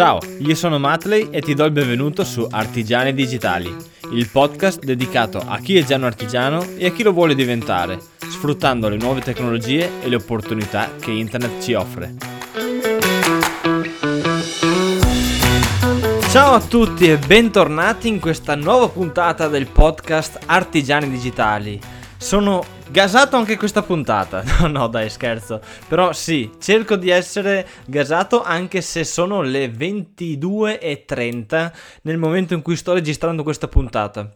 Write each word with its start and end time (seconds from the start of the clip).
Ciao, 0.00 0.18
io 0.38 0.54
sono 0.54 0.78
Matley 0.78 1.28
e 1.30 1.42
ti 1.42 1.52
do 1.52 1.66
il 1.66 1.72
benvenuto 1.72 2.24
su 2.24 2.48
Artigiani 2.50 3.12
Digitali, 3.12 3.70
il 4.12 4.30
podcast 4.30 4.82
dedicato 4.82 5.36
a 5.46 5.58
chi 5.58 5.76
è 5.76 5.84
già 5.84 5.96
un 5.96 6.04
artigiano 6.04 6.64
e 6.78 6.86
a 6.86 6.90
chi 6.90 7.02
lo 7.02 7.12
vuole 7.12 7.34
diventare, 7.34 8.00
sfruttando 8.16 8.88
le 8.88 8.96
nuove 8.96 9.20
tecnologie 9.20 10.00
e 10.00 10.08
le 10.08 10.14
opportunità 10.14 10.92
che 10.98 11.10
internet 11.10 11.62
ci 11.62 11.74
offre. 11.74 12.14
Ciao 16.30 16.54
a 16.54 16.62
tutti 16.62 17.06
e 17.06 17.18
bentornati 17.18 18.08
in 18.08 18.20
questa 18.20 18.54
nuova 18.54 18.88
puntata 18.88 19.48
del 19.48 19.66
podcast 19.66 20.38
Artigiani 20.46 21.10
Digitali. 21.10 21.78
Sono 22.16 22.64
gasato 22.90 23.36
anche 23.36 23.56
questa 23.56 23.82
puntata. 23.82 24.42
No, 24.60 24.66
no, 24.66 24.86
dai, 24.88 25.08
scherzo. 25.08 25.60
Però 25.88 26.12
sì, 26.12 26.50
cerco 26.58 26.96
di 26.96 27.08
essere 27.08 27.66
gasato 27.86 28.42
anche 28.42 28.82
se 28.82 29.04
sono 29.04 29.40
le 29.40 29.68
22.30 29.68 31.72
nel 32.02 32.18
momento 32.18 32.54
in 32.54 32.62
cui 32.62 32.76
sto 32.76 32.92
registrando 32.92 33.42
questa 33.42 33.68
puntata. 33.68 34.28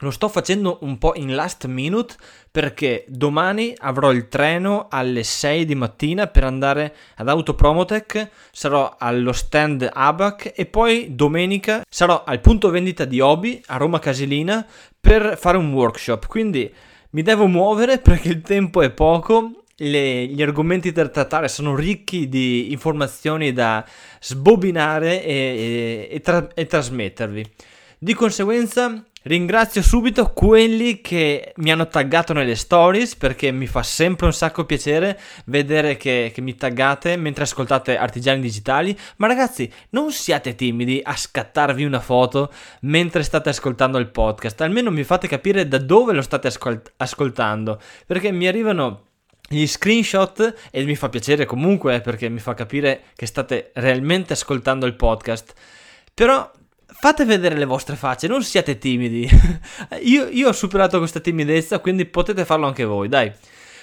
Lo 0.00 0.10
sto 0.10 0.28
facendo 0.28 0.78
un 0.82 0.96
po' 0.98 1.14
in 1.16 1.34
last 1.34 1.66
minute 1.66 2.14
perché 2.50 3.04
domani 3.08 3.74
avrò 3.78 4.12
il 4.12 4.28
treno 4.28 4.86
alle 4.88 5.24
6 5.24 5.64
di 5.64 5.74
mattina 5.74 6.28
per 6.28 6.44
andare 6.44 6.94
ad 7.16 7.28
Autopromotech, 7.28 8.30
sarò 8.52 8.94
allo 8.96 9.32
stand 9.32 9.88
ABAC 9.92 10.52
e 10.54 10.66
poi 10.66 11.16
domenica 11.16 11.84
sarò 11.88 12.22
al 12.24 12.40
punto 12.40 12.70
vendita 12.70 13.04
di 13.04 13.20
Obi 13.20 13.60
a 13.66 13.76
Roma 13.76 13.98
Casilina 13.98 14.64
per 15.00 15.36
fare 15.36 15.56
un 15.56 15.72
workshop. 15.72 16.26
Quindi 16.26 16.72
mi 17.10 17.22
devo 17.22 17.46
muovere 17.46 17.98
perché 17.98 18.28
il 18.28 18.42
tempo 18.42 18.82
è 18.82 18.90
poco, 18.90 19.64
le, 19.76 20.26
gli 20.26 20.42
argomenti 20.42 20.92
da 20.92 21.08
trattare 21.08 21.48
sono 21.48 21.74
ricchi 21.74 22.28
di 22.28 22.72
informazioni 22.72 23.52
da 23.52 23.84
sbobinare 24.20 25.22
e, 25.24 25.32
e, 25.32 26.08
e, 26.10 26.20
tra, 26.20 26.48
e 26.54 26.66
trasmettervi. 26.66 27.50
Di 27.98 28.14
conseguenza 28.14 29.04
Ringrazio 29.22 29.82
subito 29.82 30.32
quelli 30.32 31.00
che 31.00 31.52
mi 31.56 31.72
hanno 31.72 31.88
taggato 31.88 32.32
nelle 32.32 32.54
stories 32.54 33.16
perché 33.16 33.50
mi 33.50 33.66
fa 33.66 33.82
sempre 33.82 34.26
un 34.26 34.32
sacco 34.32 34.64
piacere 34.64 35.18
vedere 35.46 35.96
che, 35.96 36.30
che, 36.32 36.40
mi 36.40 36.54
taggate 36.54 37.16
mentre 37.16 37.42
ascoltate 37.42 37.96
Artigiani 37.96 38.40
Digitali. 38.40 38.96
Ma 39.16 39.26
ragazzi, 39.26 39.70
non 39.90 40.12
siate 40.12 40.54
timidi 40.54 41.00
a 41.02 41.16
scattarvi 41.16 41.84
una 41.84 41.98
foto 41.98 42.52
mentre 42.82 43.24
state 43.24 43.48
ascoltando 43.48 43.98
il 43.98 44.08
podcast. 44.08 44.60
Almeno 44.60 44.92
mi 44.92 45.02
fate 45.02 45.26
capire 45.26 45.66
da 45.66 45.78
dove 45.78 46.12
lo 46.12 46.22
state 46.22 46.46
ascolt- 46.46 46.92
ascoltando 46.96 47.80
perché 48.06 48.30
mi 48.30 48.46
arrivano 48.46 49.06
gli 49.48 49.66
screenshot 49.66 50.54
e 50.70 50.84
mi 50.84 50.94
fa 50.94 51.08
piacere 51.08 51.44
comunque 51.44 52.00
perché 52.00 52.28
mi 52.28 52.38
fa 52.38 52.54
capire 52.54 53.02
che 53.16 53.26
state 53.26 53.72
realmente 53.74 54.34
ascoltando 54.34 54.86
il 54.86 54.94
podcast. 54.94 55.54
Però 56.14 56.50
fate 56.90 57.24
vedere 57.24 57.56
le 57.56 57.64
vostre 57.64 57.96
facce, 57.96 58.26
non 58.26 58.42
siate 58.42 58.78
timidi. 58.78 59.28
io, 60.02 60.28
io, 60.28 60.48
ho 60.48 60.52
superato 60.52 60.98
questa 60.98 61.20
timidezza, 61.20 61.78
quindi 61.78 62.06
potete 62.06 62.44
farlo 62.44 62.66
anche 62.66 62.84
voi, 62.84 63.08
dai. 63.08 63.32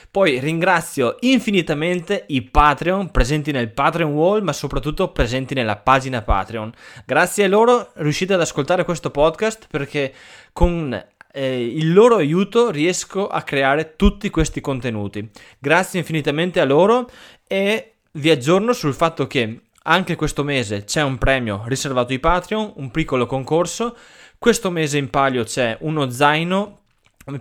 Poi 0.10 0.40
ringrazio 0.40 1.18
infinitamente 1.22 2.24
i 2.28 2.42
Patreon 2.42 3.12
presenti 3.12 3.52
nel 3.52 3.70
Patreon 3.70 4.14
Wall, 4.14 4.44
ma 4.44 4.54
soprattutto 4.54 5.10
presenti 5.10 5.54
nella 5.54 5.76
pagina 5.76 6.22
Patreon. 6.22 6.72
Grazie 7.06 7.44
a 7.44 7.48
loro 7.50 7.92
riuscite 7.96 8.34
ad 8.34 8.40
ascoltare 8.40 8.86
questo 8.86 9.12
podcast 9.12 9.68
perché 9.70 10.14
con 10.54 11.06
eh, 11.34 11.66
il 11.66 11.92
loro 11.92 12.16
aiuto 12.16 12.70
riesco 12.70 13.28
a 13.28 13.42
creare 13.42 13.98
tutti 13.98 14.30
questi 14.30 14.62
contenuti. 14.62 15.30
Grazie 15.60 16.00
infinitamente 16.00 16.62
a 16.62 16.66
loro 16.66 17.10
e 17.46 17.96
vi 18.14 18.30
aggiorno 18.30 18.72
sul 18.72 18.94
fatto 18.94 19.28
che 19.28 19.64
anche 19.88 20.16
questo 20.16 20.44
mese 20.44 20.84
c'è 20.84 21.02
un 21.04 21.18
premio 21.18 21.64
riservato 21.68 22.12
ai 22.12 22.20
Patreon, 22.20 22.74
un 22.78 22.92
piccolo 22.92 23.26
concorso. 23.26 23.96
Questo 24.38 24.72
mese 24.72 24.98
in 24.98 25.10
palio 25.10 25.44
c'è 25.44 25.78
uno 25.82 26.10
zaino, 26.10 26.80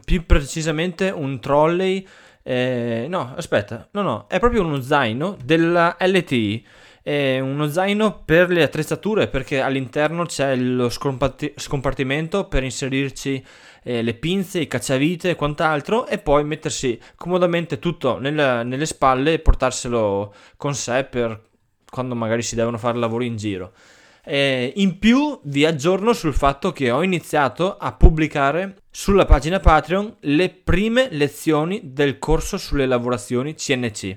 più 0.05 0.27
precisamente 0.27 1.11
un 1.11 1.41
trolley. 1.41 2.07
Eh, 2.43 3.07
no, 3.09 3.33
aspetta, 3.37 3.89
no, 3.93 4.03
no, 4.03 4.27
è 4.29 4.39
proprio 4.39 4.63
uno 4.63 4.81
zaino 4.81 5.37
della 5.43 5.97
LTI. 5.99 6.67
È 7.03 7.39
uno 7.39 7.69
zaino 7.69 8.23
per 8.25 8.49
le 8.49 8.63
attrezzature 8.63 9.29
perché 9.29 9.61
all'interno 9.61 10.25
c'è 10.25 10.57
lo 10.57 10.89
scompartimento 10.89 12.47
per 12.47 12.63
inserirci 12.63 13.45
eh, 13.83 14.03
le 14.03 14.15
pinze, 14.15 14.61
i 14.61 14.67
cacciavite 14.67 15.31
e 15.31 15.35
quant'altro 15.35 16.07
e 16.07 16.19
poi 16.19 16.45
mettersi 16.45 16.99
comodamente 17.17 17.79
tutto 17.79 18.19
nella, 18.19 18.63
nelle 18.63 18.87
spalle 18.87 19.35
e 19.35 19.39
portarselo 19.39 20.35
con 20.57 20.75
sé 20.75 21.05
per 21.05 21.53
quando 21.95 22.17
magari 22.17 22.43
si 22.43 22.57
devono 22.57 22.77
fare 22.77 22.99
lavori 22.99 23.27
in 23.27 23.37
giro. 23.37 23.73
E 24.25 24.73
in 24.77 24.99
più 24.99 25.39
vi 25.45 25.65
aggiorno 25.65 26.13
sul 26.13 26.35
fatto 26.35 26.73
che 26.73 26.91
ho 26.91 27.05
iniziato 27.05 27.77
a 27.77 27.93
pubblicare 27.93 28.79
sulla 28.91 29.27
pagina 29.27 29.61
Patreon 29.61 30.17
le 30.21 30.49
prime 30.51 31.07
lezioni 31.13 31.93
del 31.93 32.19
corso 32.19 32.57
sulle 32.57 32.87
lavorazioni 32.87 33.55
CNC. 33.55 34.17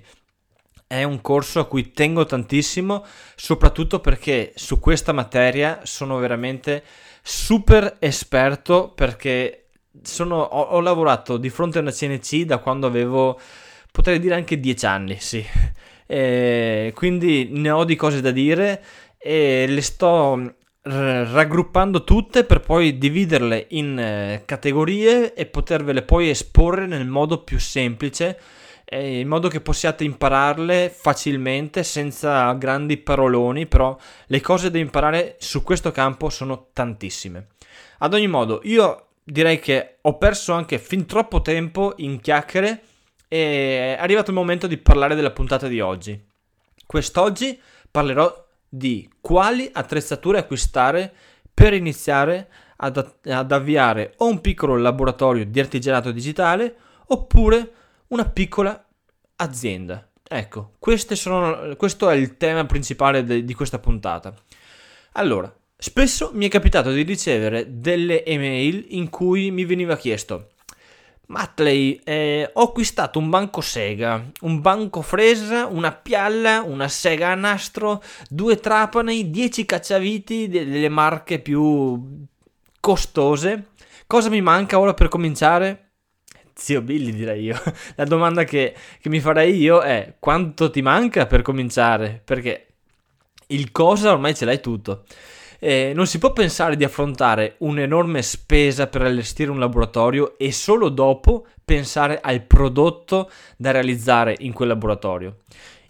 È 0.88 1.04
un 1.04 1.22
corso 1.22 1.60
a 1.60 1.68
cui 1.68 1.92
tengo 1.92 2.26
tantissimo, 2.26 3.06
soprattutto 3.36 4.00
perché 4.00 4.54
su 4.56 4.80
questa 4.80 5.12
materia 5.12 5.82
sono 5.84 6.18
veramente 6.18 6.84
super 7.22 7.98
esperto 8.00 8.90
perché 8.96 9.68
sono, 10.02 10.40
ho, 10.40 10.62
ho 10.62 10.80
lavorato 10.80 11.38
di 11.38 11.50
fronte 11.52 11.78
a 11.78 11.82
una 11.82 11.92
CNC 11.92 12.44
da 12.44 12.58
quando 12.58 12.88
avevo, 12.88 13.40
potrei 13.92 14.20
dire 14.20 14.34
anche 14.34 14.60
10 14.60 14.86
anni, 14.88 15.20
sì. 15.20 15.46
E 16.08 16.92
quindi 16.96 17.50
ne 17.52 17.70
ho 17.70 17.84
di 17.84 17.96
cose 17.96 18.22
da 18.22 18.32
dire 18.32 18.84
e 19.18 19.66
le 19.68 19.82
sto 19.82 20.54
raggruppando 20.82 22.04
tutte 22.04 22.46
per 22.46 22.62
poi 22.62 22.98
dividerle 22.98 23.68
in 23.72 24.00
eh, 24.00 24.44
categorie 24.46 25.34
e 25.34 25.46
potervele 25.46 26.02
poi 26.02 26.30
esporre 26.30 26.86
nel 26.86 27.06
modo 27.06 27.44
più 27.44 27.60
semplice 27.60 28.40
in 28.90 29.28
modo 29.28 29.50
che 29.50 29.60
possiate 29.60 30.06
impararle 30.06 30.90
facilmente 30.90 31.84
senza 31.84 32.54
grandi 32.54 32.96
paroloni 32.96 33.66
però 33.66 33.98
le 34.28 34.40
cose 34.40 34.72
da 34.72 34.78
imparare 34.78 35.36
su 35.40 35.62
questo 35.62 35.92
campo 35.92 36.30
sono 36.30 36.70
tantissime. 36.72 37.48
Ad 38.00 38.14
ogni 38.14 38.28
modo 38.28 38.62
io 38.64 39.08
direi 39.24 39.60
che 39.60 39.98
ho 40.02 40.18
perso 40.18 40.54
anche 40.54 40.80
fin 40.80 41.06
troppo 41.06 41.42
tempo 41.42 41.96
in 41.98 42.22
chiacchiere 42.22 42.82
e 43.28 43.96
è 43.96 43.98
arrivato 44.00 44.32
il 44.32 44.38
momento 44.38 44.68
di 44.68 44.78
parlare 44.78 45.16
della 45.16 45.32
puntata 45.32 45.68
di 45.68 45.80
oggi. 45.80 46.20
Quest'oggi 46.86 47.60
parlerò 47.90 48.46
di 48.70 49.10
quali 49.22 49.70
attrezzature 49.72 50.40
acquistare 50.40 51.14
per 51.54 51.74
iniziare 51.74 52.50
ad, 52.78 53.16
ad 53.26 53.52
avviare 53.52 54.14
o 54.18 54.28
un 54.28 54.42
piccolo 54.42 54.78
laboratorio 54.78 55.46
di 55.46 55.60
artigianato 55.60 56.12
digitale 56.12 56.76
oppure 57.08 57.72
una 58.08 58.30
piccola 58.30 58.86
azienda. 59.38 60.08
Ecco, 60.30 60.74
sono, 60.80 61.76
questo 61.76 62.10
è 62.10 62.16
il 62.16 62.38
tema 62.38 62.66
principale 62.66 63.24
de, 63.24 63.44
di 63.44 63.54
questa 63.54 63.80
puntata. 63.80 64.34
Allora, 65.14 65.54
spesso 65.76 66.32
mi 66.34 66.46
è 66.46 66.50
capitato 66.50 66.92
di 66.92 67.02
ricevere 67.04 67.80
delle 67.80 68.26
email 68.26 68.86
in 68.90 69.10
cui 69.10 69.52
mi 69.52 69.66
veniva 69.66 69.96
chiesto 69.98 70.50
Matley, 71.28 72.00
eh, 72.06 72.50
ho 72.54 72.62
acquistato 72.64 73.20
un 73.20 73.30
banco 73.30 73.60
Sega, 73.60 74.32
un 74.42 74.62
banco 74.62 75.02
fresa, 75.02 75.66
una 75.66 75.92
pialla, 75.92 76.62
una 76.62 76.88
sega 76.88 77.36
nastro, 77.36 78.02
due 78.30 78.58
trapani, 78.58 79.30
10 79.30 79.66
cacciaviti 79.66 80.48
delle 80.48 80.88
marche 80.88 81.40
più 81.40 82.26
costose. 82.80 83.72
Cosa 84.08 84.30
mi 84.30 84.40
manca 84.40 84.80
ora 84.80 84.94
per 84.94 85.10
cominciare? 85.10 85.92
Zio 86.54 86.82
Billy 86.82 87.12
direi 87.12 87.44
io. 87.44 87.62
La 87.96 88.06
domanda 88.06 88.46
che, 88.46 88.74
che 89.02 89.10
mi 89.10 89.20
farei 89.20 89.58
io 89.58 89.82
è 89.82 90.16
quanto 90.20 90.70
ti 90.70 90.82
manca 90.82 91.26
per 91.26 91.42
cominciare? 91.42 92.22
Perché 92.24 92.68
il 93.48 93.72
cosa 93.72 94.14
ormai 94.14 94.34
ce 94.34 94.46
l'hai 94.46 94.62
tutto. 94.62 95.04
Eh, 95.60 95.92
non 95.96 96.08
si 96.08 96.20
può 96.20 96.34
pensare 96.34 96.76
di 96.76 96.84
affrontare 96.84 97.56
un'enorme 97.60 98.22
spesa 98.22 98.88
per 98.88 99.02
allestire 99.02 99.52
un 99.52 99.60
laboratorio 99.60 100.38
e 100.38 100.52
solo 100.52 100.90
dopo 100.90 101.48
pensare 101.64 102.20
al 102.22 102.44
prodotto 102.44 103.30
da 103.58 103.72
realizzare 103.72 104.36
in 104.40 104.54
quel 104.54 104.70
laboratorio. 104.70 105.38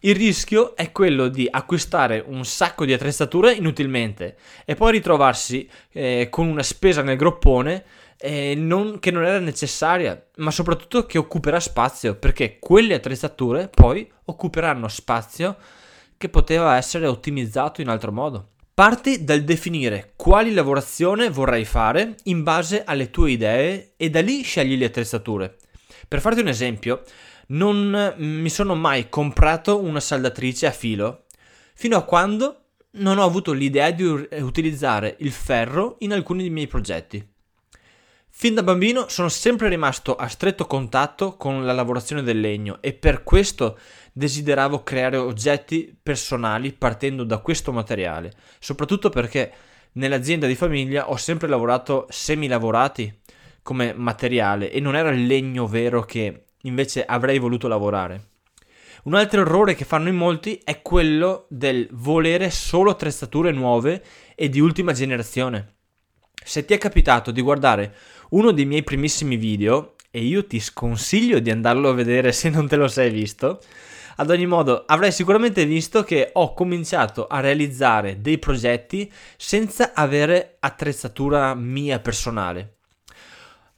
Il 0.01 0.15
rischio 0.15 0.75
è 0.75 0.91
quello 0.91 1.27
di 1.27 1.47
acquistare 1.49 2.23
un 2.25 2.45
sacco 2.45 2.85
di 2.85 2.93
attrezzature 2.93 3.53
inutilmente 3.53 4.37
e 4.63 4.75
poi 4.75 4.91
ritrovarsi 4.91 5.67
eh, 5.91 6.27
con 6.29 6.47
una 6.47 6.63
spesa 6.63 7.01
nel 7.01 7.17
groppone 7.17 7.83
eh, 8.17 8.53
non, 8.55 8.99
che 8.99 9.11
non 9.11 9.25
era 9.25 9.39
necessaria, 9.39 10.23
ma 10.37 10.51
soprattutto 10.51 11.05
che 11.05 11.17
occuperà 11.17 11.59
spazio, 11.59 12.15
perché 12.15 12.57
quelle 12.59 12.95
attrezzature 12.95 13.69
poi 13.69 14.09
occuperanno 14.25 14.87
spazio 14.87 15.57
che 16.17 16.29
poteva 16.29 16.77
essere 16.77 17.07
ottimizzato 17.07 17.81
in 17.81 17.89
altro 17.89 18.11
modo. 18.11 18.49
Parti 18.77 19.23
dal 19.23 19.41
definire 19.41 20.13
quali 20.15 20.53
lavorazione 20.53 21.31
vorrai 21.31 21.65
fare 21.65 22.13
in 22.25 22.43
base 22.43 22.83
alle 22.83 23.09
tue 23.09 23.31
idee 23.31 23.93
e 23.97 24.11
da 24.11 24.21
lì 24.21 24.43
scegli 24.43 24.77
le 24.77 24.85
attrezzature. 24.85 25.57
Per 26.07 26.21
farti 26.21 26.41
un 26.41 26.47
esempio, 26.47 27.01
non 27.47 28.13
mi 28.17 28.49
sono 28.51 28.75
mai 28.75 29.09
comprato 29.09 29.81
una 29.81 29.99
saldatrice 29.99 30.67
a 30.67 30.71
filo 30.71 31.23
fino 31.73 31.97
a 31.97 32.03
quando 32.03 32.65
non 32.97 33.17
ho 33.17 33.23
avuto 33.23 33.51
l'idea 33.51 33.89
di 33.89 34.03
utilizzare 34.03 35.15
il 35.21 35.31
ferro 35.31 35.95
in 36.01 36.13
alcuni 36.13 36.41
dei 36.41 36.51
miei 36.51 36.67
progetti. 36.67 37.27
Fin 38.29 38.53
da 38.53 38.61
bambino 38.61 39.07
sono 39.07 39.29
sempre 39.29 39.69
rimasto 39.69 40.15
a 40.15 40.27
stretto 40.27 40.67
contatto 40.67 41.35
con 41.35 41.65
la 41.65 41.73
lavorazione 41.73 42.21
del 42.21 42.39
legno 42.39 42.77
e 42.81 42.93
per 42.93 43.23
questo 43.23 43.79
desideravo 44.17 44.81
creare 44.81 45.15
oggetti 45.15 45.95
personali 46.01 46.73
partendo 46.73 47.23
da 47.23 47.37
questo 47.37 47.71
materiale, 47.71 48.33
soprattutto 48.57 49.09
perché 49.09 49.51
nell'azienda 49.93 50.47
di 50.47 50.55
famiglia 50.55 51.11
ho 51.11 51.17
sempre 51.17 51.47
lavorato 51.47 52.07
semilavorati 52.09 53.21
come 53.61 53.93
materiale 53.93 54.71
e 54.71 54.79
non 54.79 54.95
era 54.95 55.11
il 55.11 55.27
legno 55.27 55.67
vero 55.67 56.03
che 56.03 56.45
invece 56.63 57.05
avrei 57.05 57.37
voluto 57.37 57.67
lavorare. 57.67 58.29
Un 59.03 59.13
altro 59.13 59.41
errore 59.41 59.75
che 59.75 59.85
fanno 59.85 60.09
in 60.09 60.15
molti 60.15 60.59
è 60.63 60.81
quello 60.81 61.45
del 61.49 61.87
volere 61.91 62.49
solo 62.49 62.89
attrezzature 62.89 63.51
nuove 63.51 64.03
e 64.33 64.49
di 64.49 64.59
ultima 64.59 64.93
generazione. 64.93 65.75
Se 66.43 66.65
ti 66.65 66.73
è 66.73 66.79
capitato 66.79 67.29
di 67.29 67.41
guardare 67.41 67.93
uno 68.29 68.51
dei 68.51 68.65
miei 68.65 68.83
primissimi 68.83 69.37
video, 69.37 69.93
e 70.09 70.21
io 70.21 70.47
ti 70.47 70.59
sconsiglio 70.59 71.37
di 71.37 71.51
andarlo 71.51 71.89
a 71.89 71.93
vedere 71.93 72.31
se 72.31 72.49
non 72.49 72.67
te 72.67 72.75
lo 72.75 72.87
sei 72.87 73.11
visto, 73.11 73.61
ad 74.17 74.29
ogni 74.29 74.45
modo 74.45 74.83
avrai 74.85 75.11
sicuramente 75.11 75.65
visto 75.65 76.03
che 76.03 76.29
ho 76.33 76.53
cominciato 76.53 77.27
a 77.27 77.39
realizzare 77.39 78.21
dei 78.21 78.37
progetti 78.37 79.11
senza 79.35 79.93
avere 79.93 80.57
attrezzatura 80.59 81.53
mia 81.55 81.99
personale. 81.99 82.75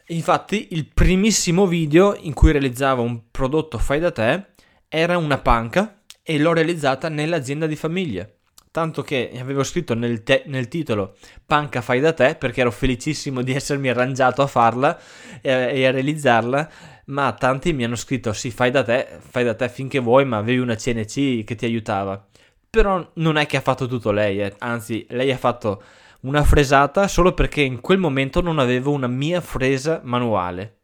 Infatti 0.07 0.69
il 0.71 0.88
primissimo 0.91 1.68
video 1.68 2.15
in 2.19 2.33
cui 2.33 2.51
realizzavo 2.51 3.01
un 3.01 3.30
prodotto 3.30 3.77
fai 3.77 4.00
da 4.00 4.12
te 4.12 4.45
era 4.88 5.18
una 5.18 5.38
panca 5.38 6.01
e 6.24 6.39
l'ho 6.39 6.53
realizzata 6.53 7.09
nell'azienda 7.09 7.68
di 7.68 7.75
famiglia 7.75 8.27
tanto 8.71 9.01
che 9.01 9.31
avevo 9.39 9.63
scritto 9.63 9.94
nel, 9.94 10.24
te- 10.24 10.44
nel, 10.45 10.68
titolo 10.68 11.15
Panca 11.45 11.81
fai 11.81 12.00
da 12.00 12.13
te 12.13 12.36
perché 12.36 12.62
ero 12.62 12.71
felicissimo 12.71 13.41
di 13.41 13.53
essermi 13.53 13.89
arrangiato 13.89 14.41
a 14.41 14.47
farla 14.47 15.00
e, 15.41 15.51
e, 15.51 15.86
a 15.86 15.91
realizzarla, 15.91 16.69
ma 17.10 17.34
tanti 17.34 17.74
mi 17.74 17.84
hanno 17.84 17.96
scritto 17.96 18.34
sì 18.34 18.52
fai 18.52 18.72
da 18.72 18.84
te, 18.84 19.08
fai 19.20 19.44
da 19.44 19.56
te 19.56 19.70
finché 19.70 20.00
vuoi, 20.00 20.26
ma 20.26 20.38
avevi 20.38 20.60
una 20.60 20.76
CNC 20.76 21.44
che 21.44 21.56
ti 21.56 21.66
aiutava. 21.66 22.26
Però 22.70 23.12
non 23.16 23.38
è 23.38 23.46
che 23.46 23.58
ha 23.58 23.62
fatto 23.62 23.88
tutto 23.88 24.12
lei, 24.12 24.42
eh. 24.42 24.54
anzi 24.60 25.06
lei 25.10 25.32
ha 25.32 25.38
fatto 25.38 25.82
una 26.22 26.44
fresata 26.44 27.08
solo 27.08 27.34
perché 27.34 27.62
in 27.62 27.82
quel 27.82 27.98
momento 27.98 28.42
non 28.42 28.60
avevo 28.60 28.92
una 28.92 29.08
mia 29.08 29.42
fresa 29.42 30.02
manuale. 30.04 30.78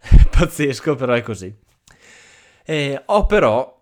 Pazzesco, 0.30 0.96
però 0.96 1.12
è 1.12 1.22
così. 1.22 1.54
E 2.64 3.02
ho 3.04 3.26
però 3.26 3.80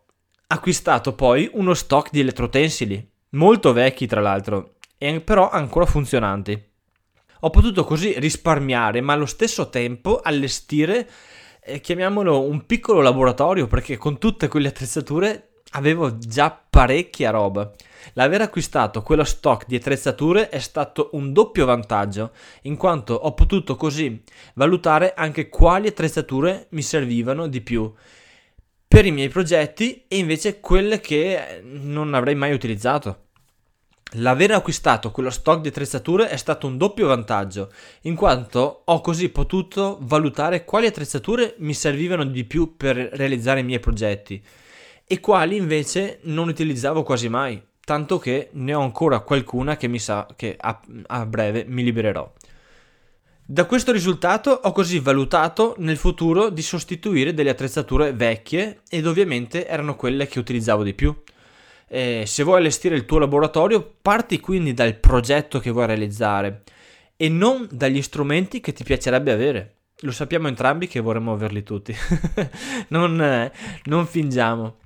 acquistato 0.48 1.14
poi 1.14 1.48
uno 1.54 1.74
stock 1.74 2.10
di 2.10 2.20
elettrotensili 2.20 3.10
molto 3.30 3.72
vecchi 3.72 4.06
tra 4.06 4.20
l'altro, 4.20 4.74
e 4.98 5.20
però 5.20 5.48
ancora 5.48 5.86
funzionanti. 5.86 6.68
Ho 7.42 7.50
potuto 7.50 7.84
così 7.84 8.18
risparmiare, 8.18 9.00
ma 9.00 9.14
allo 9.14 9.24
stesso 9.24 9.70
tempo 9.70 10.20
allestire, 10.20 11.08
eh, 11.62 11.80
chiamiamolo 11.80 12.42
un 12.42 12.66
piccolo 12.66 13.00
laboratorio, 13.00 13.66
perché 13.66 13.96
con 13.96 14.18
tutte 14.18 14.48
quelle 14.48 14.68
attrezzature 14.68 15.50
avevo 15.72 16.18
già 16.18 16.50
parecchia 16.68 17.30
roba. 17.30 17.70
L'aver 18.14 18.40
acquistato 18.40 19.02
quello 19.02 19.24
stock 19.24 19.66
di 19.66 19.76
attrezzature 19.76 20.48
è 20.48 20.58
stato 20.58 21.10
un 21.12 21.32
doppio 21.32 21.66
vantaggio, 21.66 22.32
in 22.62 22.76
quanto 22.76 23.14
ho 23.14 23.34
potuto 23.34 23.76
così 23.76 24.22
valutare 24.54 25.14
anche 25.14 25.48
quali 25.48 25.88
attrezzature 25.88 26.66
mi 26.70 26.82
servivano 26.82 27.46
di 27.46 27.60
più 27.60 27.92
per 28.88 29.06
i 29.06 29.12
miei 29.12 29.28
progetti 29.28 30.06
e 30.08 30.18
invece 30.18 30.58
quelle 30.58 30.98
che 30.98 31.60
non 31.62 32.14
avrei 32.14 32.34
mai 32.34 32.52
utilizzato. 32.52 33.26
L'aver 34.14 34.50
acquistato 34.50 35.12
quello 35.12 35.30
stock 35.30 35.60
di 35.60 35.68
attrezzature 35.68 36.28
è 36.28 36.36
stato 36.36 36.66
un 36.66 36.76
doppio 36.76 37.06
vantaggio, 37.06 37.70
in 38.02 38.16
quanto 38.16 38.82
ho 38.84 39.00
così 39.00 39.28
potuto 39.28 39.98
valutare 40.00 40.64
quali 40.64 40.86
attrezzature 40.86 41.54
mi 41.58 41.74
servivano 41.74 42.24
di 42.24 42.44
più 42.44 42.76
per 42.76 42.96
realizzare 42.96 43.60
i 43.60 43.64
miei 43.64 43.78
progetti 43.78 44.42
e 45.06 45.20
quali 45.20 45.56
invece 45.56 46.18
non 46.22 46.48
utilizzavo 46.48 47.04
quasi 47.04 47.28
mai, 47.28 47.62
tanto 47.84 48.18
che 48.18 48.48
ne 48.52 48.74
ho 48.74 48.80
ancora 48.80 49.20
qualcuna 49.20 49.76
che 49.76 49.86
mi 49.86 49.98
sa 49.98 50.26
che 50.34 50.56
a, 50.58 50.80
a 51.06 51.26
breve 51.26 51.64
mi 51.68 51.84
libererò. 51.84 52.32
Da 53.44 53.64
questo 53.64 53.90
risultato 53.90 54.50
ho 54.50 54.72
così 54.72 54.98
valutato 55.00 55.74
nel 55.78 55.96
futuro 55.96 56.50
di 56.50 56.62
sostituire 56.62 57.34
delle 57.34 57.50
attrezzature 57.50 58.12
vecchie 58.12 58.82
ed 58.88 59.06
ovviamente 59.06 59.66
erano 59.66 59.96
quelle 59.96 60.26
che 60.28 60.38
utilizzavo 60.38 60.84
di 60.84 60.94
più. 60.94 61.12
E 61.92 62.22
se 62.24 62.44
vuoi 62.44 62.58
allestire 62.58 62.94
il 62.94 63.04
tuo 63.04 63.18
laboratorio, 63.18 63.96
parti 64.00 64.38
quindi 64.38 64.74
dal 64.74 64.94
progetto 64.94 65.58
che 65.58 65.72
vuoi 65.72 65.86
realizzare 65.86 66.62
e 67.16 67.28
non 67.28 67.66
dagli 67.68 68.00
strumenti 68.00 68.60
che 68.60 68.72
ti 68.72 68.84
piacerebbe 68.84 69.32
avere. 69.32 69.74
Lo 70.02 70.12
sappiamo 70.12 70.46
entrambi 70.46 70.86
che 70.86 71.00
vorremmo 71.00 71.32
averli 71.32 71.64
tutti. 71.64 71.92
non, 72.90 73.20
eh, 73.20 73.52
non 73.86 74.06
fingiamo. 74.06 74.76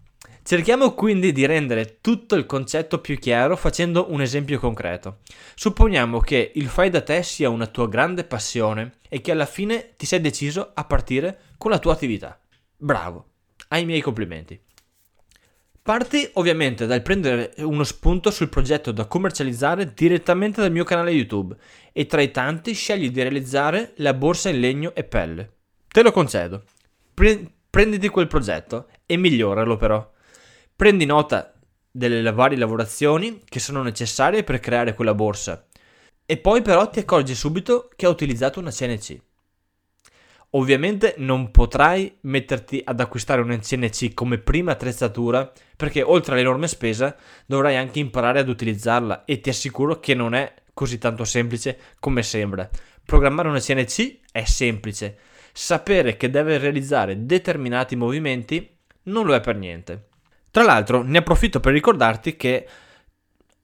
Cerchiamo 0.42 0.94
quindi 0.94 1.32
di 1.32 1.44
rendere 1.44 1.98
tutto 2.00 2.36
il 2.36 2.46
concetto 2.46 2.98
più 3.00 3.18
chiaro 3.18 3.54
facendo 3.54 4.06
un 4.10 4.22
esempio 4.22 4.58
concreto. 4.58 5.18
Supponiamo 5.54 6.20
che 6.20 6.52
il 6.54 6.68
fai 6.68 6.88
da 6.88 7.02
te 7.02 7.22
sia 7.22 7.50
una 7.50 7.66
tua 7.66 7.86
grande 7.86 8.24
passione 8.24 8.94
e 9.10 9.20
che 9.20 9.30
alla 9.30 9.46
fine 9.46 9.92
ti 9.96 10.06
sei 10.06 10.22
deciso 10.22 10.70
a 10.72 10.84
partire 10.84 11.38
con 11.58 11.70
la 11.70 11.78
tua 11.78 11.92
attività. 11.92 12.40
Bravo, 12.74 13.26
hai 13.68 13.82
i 13.82 13.86
miei 13.86 14.00
complimenti. 14.00 14.58
Parti 15.84 16.26
ovviamente 16.34 16.86
dal 16.86 17.02
prendere 17.02 17.52
uno 17.58 17.84
spunto 17.84 18.30
sul 18.30 18.48
progetto 18.48 18.90
da 18.90 19.04
commercializzare 19.04 19.92
direttamente 19.92 20.62
dal 20.62 20.72
mio 20.72 20.82
canale 20.82 21.10
YouTube 21.10 21.54
e 21.92 22.06
tra 22.06 22.22
i 22.22 22.30
tanti 22.30 22.72
scegli 22.72 23.10
di 23.10 23.20
realizzare 23.20 23.92
la 23.96 24.14
borsa 24.14 24.48
in 24.48 24.60
legno 24.60 24.94
e 24.94 25.04
pelle. 25.04 25.56
Te 25.86 26.02
lo 26.02 26.10
concedo. 26.10 26.62
Pre- 27.12 27.50
prenditi 27.68 28.08
quel 28.08 28.28
progetto 28.28 28.88
e 29.04 29.18
miglioralo 29.18 29.76
però. 29.76 30.10
Prendi 30.74 31.04
nota 31.04 31.52
delle 31.90 32.32
varie 32.32 32.56
lavorazioni 32.56 33.42
che 33.44 33.60
sono 33.60 33.82
necessarie 33.82 34.42
per 34.42 34.60
creare 34.60 34.94
quella 34.94 35.12
borsa 35.12 35.66
e 36.24 36.38
poi 36.38 36.62
però 36.62 36.88
ti 36.88 37.00
accorgi 37.00 37.34
subito 37.34 37.90
che 37.94 38.06
ha 38.06 38.08
utilizzato 38.08 38.58
una 38.58 38.70
CNC. 38.70 39.20
Ovviamente 40.56 41.14
non 41.18 41.50
potrai 41.50 42.16
metterti 42.22 42.80
ad 42.84 43.00
acquistare 43.00 43.40
una 43.40 43.58
CNC 43.58 44.14
come 44.14 44.38
prima 44.38 44.72
attrezzatura 44.72 45.52
perché 45.76 46.02
oltre 46.02 46.34
all'enorme 46.34 46.68
spesa 46.68 47.16
dovrai 47.44 47.76
anche 47.76 47.98
imparare 47.98 48.38
ad 48.38 48.48
utilizzarla 48.48 49.24
e 49.24 49.40
ti 49.40 49.48
assicuro 49.48 49.98
che 49.98 50.14
non 50.14 50.34
è 50.34 50.54
così 50.72 50.98
tanto 50.98 51.24
semplice 51.24 51.78
come 51.98 52.22
sembra. 52.22 52.68
Programmare 53.04 53.48
una 53.48 53.58
CNC 53.58 54.20
è 54.30 54.44
semplice, 54.44 55.18
sapere 55.52 56.16
che 56.16 56.30
deve 56.30 56.58
realizzare 56.58 57.26
determinati 57.26 57.96
movimenti 57.96 58.76
non 59.04 59.26
lo 59.26 59.34
è 59.34 59.40
per 59.40 59.56
niente. 59.56 60.06
Tra 60.52 60.62
l'altro 60.62 61.02
ne 61.02 61.18
approfitto 61.18 61.58
per 61.58 61.72
ricordarti 61.72 62.36
che 62.36 62.68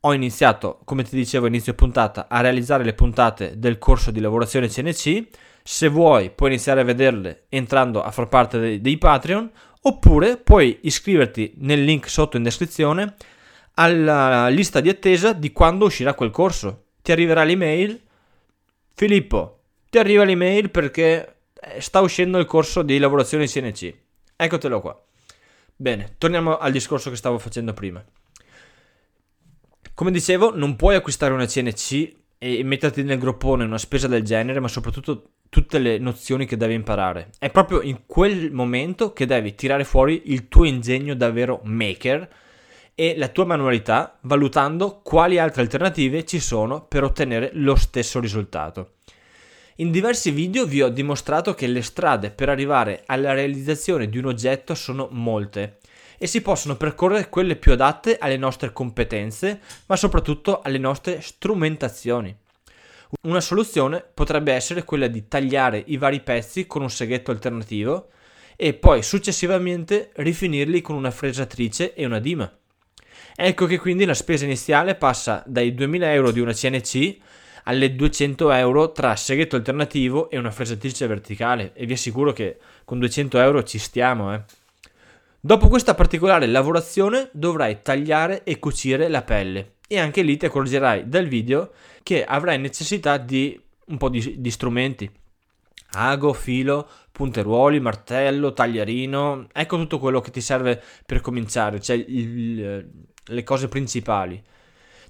ho 0.00 0.12
iniziato, 0.12 0.81
come 0.85 1.05
ti 1.05 1.15
dicevo 1.15 1.47
inizio 1.47 1.75
puntata, 1.75 2.26
a 2.29 2.41
realizzare 2.41 2.83
le 2.83 2.95
puntate 2.95 3.59
del 3.59 3.79
corso 3.79 4.11
di 4.11 4.19
lavorazione 4.19 4.67
CNC. 4.67 5.29
Se 5.73 5.87
vuoi 5.87 6.31
puoi 6.31 6.50
iniziare 6.50 6.81
a 6.81 6.85
vederle 6.85 7.45
entrando 7.49 8.03
a 8.03 8.11
far 8.11 8.27
parte 8.27 8.59
dei, 8.59 8.81
dei 8.81 8.99
Patreon 8.99 9.49
oppure 9.83 10.37
puoi 10.37 10.81
iscriverti 10.83 11.53
nel 11.59 11.85
link 11.85 12.11
sotto 12.11 12.37
in 12.37 12.43
descrizione 12.43 13.15
alla 13.75 14.49
lista 14.49 14.81
di 14.81 14.89
attesa 14.89 15.33
di 15.33 15.53
quando 15.53 15.85
uscirà 15.85 16.15
quel 16.15 16.33
corso. 16.33 16.87
Ti 17.00 17.12
arriverà 17.12 17.45
l'email. 17.45 18.00
Filippo, 18.95 19.61
ti 19.89 19.99
arriva 19.99 20.25
l'email 20.25 20.71
perché 20.71 21.37
eh, 21.55 21.81
sta 21.81 22.00
uscendo 22.00 22.39
il 22.39 22.47
corso 22.47 22.83
di 22.83 22.99
lavorazione 22.99 23.47
CNC. 23.47 23.95
Eccotelo 24.35 24.81
qua. 24.81 25.00
Bene, 25.77 26.17
torniamo 26.19 26.59
al 26.59 26.73
discorso 26.73 27.11
che 27.11 27.17
stavo 27.17 27.39
facendo 27.39 27.73
prima. 27.75 28.05
Come 29.95 30.11
dicevo, 30.11 30.53
non 30.53 30.75
puoi 30.75 30.97
acquistare 30.97 31.33
una 31.33 31.47
CNC 31.47 32.17
e 32.39 32.65
metterti 32.65 33.05
nel 33.05 33.19
groppone 33.21 33.62
una 33.62 33.79
spesa 33.79 34.09
del 34.09 34.25
genere, 34.25 34.59
ma 34.59 34.67
soprattutto 34.67 35.35
tutte 35.50 35.78
le 35.78 35.99
nozioni 35.99 36.47
che 36.47 36.57
devi 36.57 36.75
imparare. 36.75 37.30
È 37.38 37.50
proprio 37.50 37.83
in 37.83 38.02
quel 38.07 38.52
momento 38.52 39.12
che 39.12 39.26
devi 39.26 39.54
tirare 39.54 39.85
fuori 39.85 40.23
il 40.26 40.49
tuo 40.49 40.64
ingegno 40.64 41.14
davvero 41.14 41.61
maker 41.64 42.28
e 42.95 43.14
la 43.16 43.28
tua 43.28 43.45
manualità, 43.45 44.19
valutando 44.23 45.00
quali 45.02 45.38
altre 45.38 45.62
alternative 45.62 46.25
ci 46.25 46.38
sono 46.38 46.85
per 46.85 47.02
ottenere 47.02 47.50
lo 47.54 47.75
stesso 47.75 48.21
risultato. 48.21 48.92
In 49.76 49.90
diversi 49.90 50.30
video 50.30 50.66
vi 50.66 50.83
ho 50.83 50.88
dimostrato 50.88 51.54
che 51.54 51.66
le 51.66 51.83
strade 51.83 52.30
per 52.30 52.49
arrivare 52.49 53.02
alla 53.07 53.33
realizzazione 53.33 54.09
di 54.09 54.19
un 54.19 54.26
oggetto 54.26 54.75
sono 54.75 55.09
molte 55.11 55.78
e 56.19 56.26
si 56.26 56.42
possono 56.42 56.76
percorrere 56.76 57.30
quelle 57.30 57.57
più 57.57 57.73
adatte 57.73 58.19
alle 58.19 58.37
nostre 58.37 58.75
competenze, 58.75 59.61
ma 59.87 59.97
soprattutto 59.97 60.61
alle 60.61 60.76
nostre 60.76 61.23
strumentazioni. 61.23 62.37
Una 63.23 63.40
soluzione 63.40 64.05
potrebbe 64.14 64.52
essere 64.52 64.85
quella 64.85 65.09
di 65.09 65.26
tagliare 65.26 65.83
i 65.87 65.97
vari 65.97 66.21
pezzi 66.21 66.69
con 66.69 66.83
un 66.83 66.90
seghetto 66.90 67.33
alternativo 67.33 68.11
e 68.55 68.73
poi 68.75 69.02
successivamente 69.02 70.11
rifinirli 70.14 70.81
con 70.81 70.95
una 70.95 71.11
fresatrice 71.11 71.93
e 71.95 72.05
una 72.05 72.21
dima. 72.21 72.50
Ecco 73.35 73.67
che 73.67 73.79
quindi 73.79 74.05
la 74.05 74.14
spesa 74.14 74.45
iniziale 74.45 74.95
passa 74.95 75.43
dai 75.47 75.75
2000 75.75 76.12
euro 76.12 76.31
di 76.31 76.38
una 76.38 76.52
CNC 76.52 77.17
alle 77.64 77.97
200 77.97 78.52
euro 78.52 78.93
tra 78.93 79.17
seghetto 79.17 79.57
alternativo 79.57 80.31
e 80.31 80.38
una 80.38 80.52
fresatrice 80.52 81.07
verticale 81.09 81.73
e 81.75 81.87
vi 81.87 81.95
assicuro 81.95 82.33
che 82.33 82.59
con 82.85 83.00
200 83.00 83.40
euro 83.40 83.64
ci 83.64 83.79
stiamo. 83.79 84.33
Eh. 84.33 84.43
Dopo 85.40 85.69
questa 85.69 85.95
particolare 85.95 86.47
lavorazione 86.47 87.29
dovrai 87.33 87.83
tagliare 87.83 88.45
e 88.45 88.59
cucire 88.61 89.09
la 89.09 89.23
pelle 89.23 89.79
e 89.93 89.99
anche 89.99 90.23
lì 90.23 90.37
ti 90.37 90.45
accorgerai 90.45 91.09
dal 91.09 91.26
video 91.26 91.73
che 92.11 92.25
avrai 92.25 92.59
necessità 92.59 93.19
di 93.19 93.57
un 93.87 93.97
po' 93.97 94.09
di, 94.09 94.40
di 94.40 94.50
strumenti. 94.50 95.09
Ago, 95.93 96.33
filo, 96.33 96.88
punteruoli, 97.12 97.79
martello, 97.79 98.52
tagliarino, 98.52 99.47
ecco 99.52 99.76
tutto 99.76 100.00
quello 100.00 100.21
che 100.21 100.33
ti 100.33 100.40
serve 100.40 100.83
per 101.07 101.21
cominciare, 101.21 101.81
cioè 101.81 101.95
il, 101.95 102.85
le 103.23 103.43
cose 103.45 103.69
principali. 103.69 104.43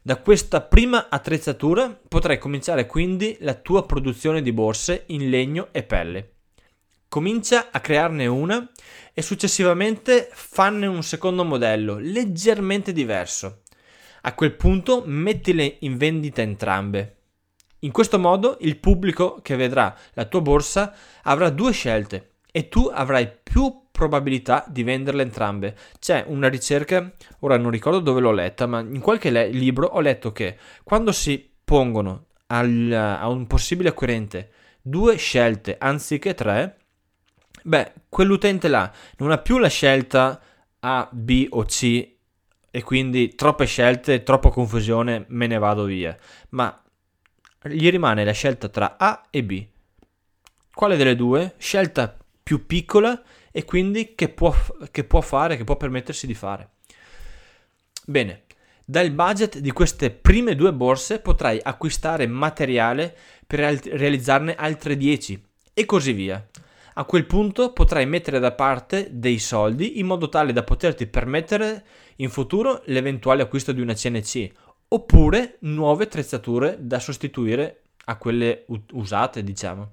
Da 0.02 0.16
questa 0.16 0.61
prima 0.61 1.09
attrezzatura 1.09 1.99
potrai 2.07 2.37
cominciare 2.37 2.85
quindi 2.85 3.35
la 3.40 3.54
tua 3.54 3.87
produzione 3.87 4.42
di 4.42 4.52
borse 4.52 5.04
in 5.07 5.30
legno 5.30 5.69
e 5.73 5.83
pelle. 5.85 6.35
Comincia 7.09 7.69
a 7.71 7.80
crearne 7.80 8.26
una 8.26 8.71
e 9.14 9.23
successivamente 9.23 10.28
fanne 10.30 10.87
un 10.87 11.02
secondo 11.02 11.45
modello 11.45 11.97
leggermente 11.99 12.92
diverso. 12.92 13.62
A 14.23 14.35
quel 14.35 14.55
punto 14.55 15.03
mettile 15.07 15.77
in 15.81 15.97
vendita 15.97 16.43
entrambe. 16.43 17.17
In 17.81 17.93
questo 17.93 18.19
modo 18.19 18.59
il 18.61 18.77
pubblico 18.79 19.41
che 19.43 19.57
vedrà 19.57 19.97
la 20.12 20.27
tua 20.27 20.41
borsa 20.43 20.95
avrà 21.23 21.49
due 21.49 21.73
scelte 21.73 22.33
e 22.50 22.69
tu 22.69 22.91
avrai 22.93 23.31
più 23.43 23.89
probabilità 23.91 24.65
di 24.69 24.83
venderle 24.83 25.23
entrambe. 25.23 25.77
C'è 25.99 26.25
una 26.27 26.49
ricerca, 26.49 27.12
ora 27.41 27.57
non 27.57 27.71
ricordo 27.71 28.00
dove 28.00 28.21
l'ho 28.21 28.33
letta, 28.33 28.67
ma 28.67 28.81
in 28.81 29.00
qualche 29.00 29.31
le- 29.31 29.49
libro 29.49 29.87
ho 29.87 30.00
letto 30.00 30.33
che 30.33 30.59
quando 30.85 31.12
si 31.12 31.50
pongono 31.65 32.27
al, 32.49 32.93
a 32.93 33.29
un 33.29 33.47
possibile 33.47 33.91
acquirente 33.91 34.50
due 34.83 35.17
scelte 35.17 35.77
anziché 35.79 36.35
tre, 36.35 36.77
beh, 37.62 37.93
quell'utente 38.09 38.69
là 38.69 38.91
non 39.19 39.31
ha 39.31 39.39
più 39.39 39.59
la 39.59 39.69
scelta 39.69 40.41
A, 40.81 41.09
B 41.12 41.47
o 41.50 41.65
C 41.65 42.10
e 42.71 42.83
quindi 42.83 43.35
troppe 43.35 43.67
scelte, 43.67 44.23
troppa 44.23 44.50
confusione, 44.50 45.25
me 45.29 45.47
ne 45.47 45.59
vado 45.59 45.85
via, 45.85 46.17
ma 46.50 46.83
gli 47.62 47.91
rimane 47.91 48.25
la 48.25 48.33
scelta 48.33 48.69
tra 48.69 48.97
A 48.99 49.27
e 49.31 49.45
B. 49.45 49.67
Quale 50.73 50.97
delle 50.97 51.17
due? 51.17 51.55
Scelta 51.59 52.17
più 52.43 52.67
piccola 52.67 53.21
e 53.50 53.65
quindi 53.65 54.15
che 54.15 54.29
può, 54.29 54.55
che 54.91 55.05
può 55.05 55.21
fare, 55.21 55.57
che 55.57 55.65
può 55.65 55.77
permettersi 55.77 56.27
di 56.27 56.35
fare. 56.35 56.71
Bene, 58.07 58.45
dal 58.85 59.11
budget 59.11 59.59
di 59.59 59.71
queste 59.73 60.11
prime 60.11 60.55
due 60.55 60.73
borse 60.73 61.21
potrai 61.21 61.61
acquistare 61.62 62.27
materiale 62.27 63.17
per 63.47 63.61
alt- 63.62 63.87
realizzarne 63.87 64.55
altre 64.55 64.97
10 64.97 65.41
e 65.75 65.85
così 65.85 66.12
via. 66.12 66.45
A 66.95 67.05
quel 67.05 67.25
punto 67.25 67.73
potrai 67.73 68.05
mettere 68.07 68.41
da 68.41 68.53
parte 68.53 69.09
dei 69.12 69.39
soldi 69.39 70.00
in 70.00 70.07
modo 70.07 70.29
tale 70.29 70.53
da 70.53 70.65
poterti 70.65 71.07
permettere 71.07 71.85
in 72.21 72.31
futuro 72.31 72.83
l'eventuale 72.87 73.43
acquisto 73.43 73.73
di 73.73 73.81
una 73.81 73.95
CNC 73.95 74.50
oppure 74.89 75.57
nuove 75.61 76.05
attrezzature 76.05 76.77
da 76.81 76.99
sostituire 76.99 77.83
a 78.07 78.17
quelle 78.17 78.65
usate, 78.93 79.43
diciamo. 79.45 79.91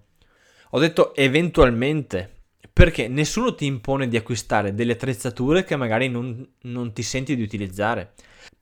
Ho 0.72 0.80
detto 0.80 1.16
eventualmente 1.16 2.32
perché 2.72 3.08
nessuno 3.08 3.56
ti 3.56 3.66
impone 3.66 4.08
di 4.08 4.18
acquistare 4.18 4.74
delle 4.74 4.94
attrezzature 4.94 5.64
che 5.64 5.76
magari 5.76 6.10
non, 6.10 6.48
non, 6.62 6.94
ti 6.94 7.02
senti 7.02 7.36
di 7.36 7.42
utilizzare. 7.42 8.14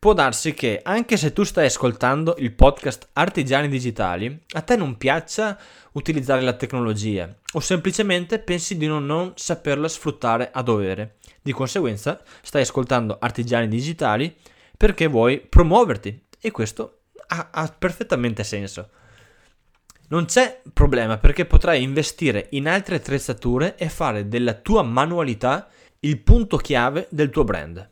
Può 0.05 0.13
darsi 0.13 0.53
che 0.53 0.81
anche 0.83 1.17
se 1.17 1.33
tu 1.33 1.41
stai 1.41 1.65
ascoltando 1.65 2.35
il 2.37 2.51
podcast 2.53 3.09
Artigiani 3.13 3.67
Digitali, 3.67 4.39
a 4.51 4.61
te 4.61 4.75
non 4.75 4.97
piaccia 4.97 5.57
utilizzare 5.93 6.41
la 6.41 6.53
tecnologia 6.53 7.35
o 7.53 7.59
semplicemente 7.59 8.37
pensi 8.37 8.77
di 8.77 8.85
non, 8.85 9.03
non 9.03 9.33
saperla 9.33 9.87
sfruttare 9.87 10.51
a 10.53 10.61
dovere. 10.61 11.15
Di 11.41 11.51
conseguenza 11.53 12.21
stai 12.43 12.61
ascoltando 12.61 13.17
Artigiani 13.19 13.67
Digitali 13.67 14.31
perché 14.77 15.07
vuoi 15.07 15.39
promuoverti 15.39 16.27
e 16.39 16.51
questo 16.51 16.99
ha, 17.29 17.49
ha 17.51 17.75
perfettamente 17.75 18.43
senso. 18.43 18.89
Non 20.09 20.25
c'è 20.25 20.61
problema 20.71 21.17
perché 21.17 21.45
potrai 21.45 21.81
investire 21.81 22.49
in 22.51 22.67
altre 22.67 22.97
attrezzature 22.97 23.75
e 23.75 23.89
fare 23.89 24.27
della 24.27 24.53
tua 24.53 24.83
manualità 24.83 25.67
il 26.01 26.19
punto 26.19 26.57
chiave 26.57 27.07
del 27.09 27.31
tuo 27.31 27.43
brand. 27.43 27.89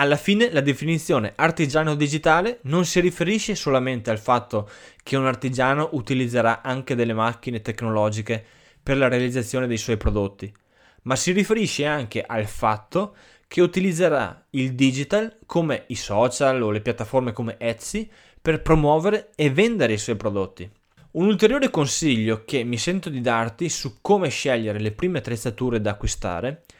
Alla 0.00 0.16
fine 0.16 0.52
la 0.52 0.60
definizione 0.60 1.32
artigiano 1.34 1.96
digitale 1.96 2.60
non 2.62 2.84
si 2.84 3.00
riferisce 3.00 3.56
solamente 3.56 4.10
al 4.10 4.20
fatto 4.20 4.70
che 5.02 5.16
un 5.16 5.26
artigiano 5.26 5.88
utilizzerà 5.94 6.62
anche 6.62 6.94
delle 6.94 7.14
macchine 7.14 7.62
tecnologiche 7.62 8.44
per 8.80 8.96
la 8.96 9.08
realizzazione 9.08 9.66
dei 9.66 9.76
suoi 9.76 9.96
prodotti, 9.96 10.54
ma 11.02 11.16
si 11.16 11.32
riferisce 11.32 11.84
anche 11.84 12.22
al 12.24 12.46
fatto 12.46 13.16
che 13.48 13.60
utilizzerà 13.60 14.46
il 14.50 14.76
digital 14.76 15.36
come 15.46 15.82
i 15.88 15.96
social 15.96 16.62
o 16.62 16.70
le 16.70 16.80
piattaforme 16.80 17.32
come 17.32 17.56
Etsy 17.58 18.08
per 18.40 18.62
promuovere 18.62 19.30
e 19.34 19.50
vendere 19.50 19.94
i 19.94 19.98
suoi 19.98 20.14
prodotti. 20.14 20.70
Un 21.10 21.26
ulteriore 21.26 21.70
consiglio 21.70 22.44
che 22.44 22.62
mi 22.62 22.78
sento 22.78 23.10
di 23.10 23.20
darti 23.20 23.68
su 23.68 23.98
come 24.00 24.28
scegliere 24.28 24.78
le 24.78 24.92
prime 24.92 25.18
attrezzature 25.18 25.80
da 25.80 25.90
acquistare 25.90 26.48
è 26.48 26.77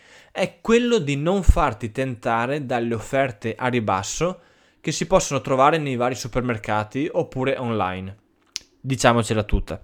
quello 0.61 0.99
di 0.99 1.17
non 1.17 1.43
farti 1.43 1.91
tentare 1.91 2.65
dalle 2.65 2.95
offerte 2.95 3.55
a 3.57 3.69
ribasso 3.69 4.41
che 4.81 4.93
si 4.93 5.07
possono 5.07 5.41
trovare 5.41 5.79
nei 5.79 5.97
vari 5.97 6.15
supermercati 6.15 7.09
oppure 7.13 7.57
online. 7.57 8.17
Diciamocela 8.81 9.43
tutta. 9.43 9.83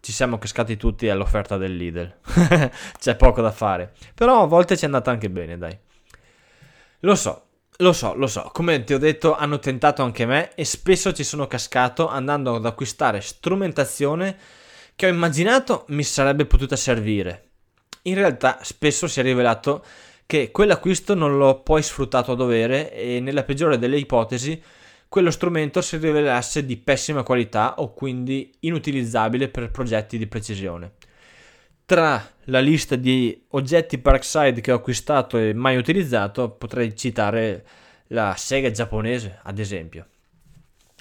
Ci 0.00 0.12
siamo 0.12 0.38
cascati 0.38 0.76
tutti 0.76 1.08
all'offerta 1.08 1.56
del 1.56 1.76
Lidl. 1.76 2.18
C'è 2.98 3.16
poco 3.16 3.40
da 3.40 3.50
fare. 3.50 3.92
Però 4.14 4.42
a 4.42 4.46
volte 4.46 4.76
ci 4.76 4.82
è 4.82 4.86
andata 4.86 5.10
anche 5.10 5.30
bene, 5.30 5.58
dai. 5.58 5.76
Lo 7.00 7.14
so, 7.14 7.46
lo 7.78 7.92
so, 7.92 8.14
lo 8.14 8.26
so, 8.26 8.50
come 8.52 8.84
ti 8.84 8.94
ho 8.94 8.98
detto 8.98 9.36
hanno 9.36 9.58
tentato 9.58 10.02
anche 10.02 10.24
me 10.24 10.54
e 10.54 10.64
spesso 10.64 11.12
ci 11.12 11.24
sono 11.24 11.46
cascato 11.46 12.08
andando 12.08 12.54
ad 12.54 12.64
acquistare 12.64 13.20
strumentazione 13.20 14.36
che 14.94 15.06
ho 15.06 15.10
immaginato 15.10 15.84
mi 15.88 16.02
sarebbe 16.02 16.46
potuta 16.46 16.74
servire. 16.74 17.45
In 18.06 18.14
realtà 18.14 18.60
spesso 18.62 19.08
si 19.08 19.20
è 19.20 19.22
rivelato 19.22 19.84
che 20.26 20.50
quell'acquisto 20.50 21.14
non 21.14 21.36
l'ho 21.36 21.62
poi 21.62 21.82
sfruttato 21.82 22.32
a 22.32 22.36
dovere 22.36 22.92
e 22.92 23.20
nella 23.20 23.44
peggiore 23.44 23.78
delle 23.78 23.98
ipotesi 23.98 24.60
quello 25.08 25.30
strumento 25.30 25.80
si 25.80 25.96
rivelasse 25.96 26.64
di 26.64 26.76
pessima 26.76 27.22
qualità 27.22 27.74
o 27.78 27.92
quindi 27.94 28.52
inutilizzabile 28.60 29.48
per 29.48 29.70
progetti 29.70 30.18
di 30.18 30.26
precisione. 30.26 30.92
Tra 31.84 32.28
la 32.44 32.60
lista 32.60 32.96
di 32.96 33.44
oggetti 33.50 33.98
Parkside 33.98 34.60
che 34.60 34.72
ho 34.72 34.76
acquistato 34.76 35.38
e 35.38 35.52
mai 35.52 35.76
utilizzato 35.76 36.50
potrei 36.50 36.96
citare 36.96 37.64
la 38.08 38.34
Sega 38.36 38.70
giapponese, 38.70 39.38
ad 39.42 39.58
esempio. 39.58 40.06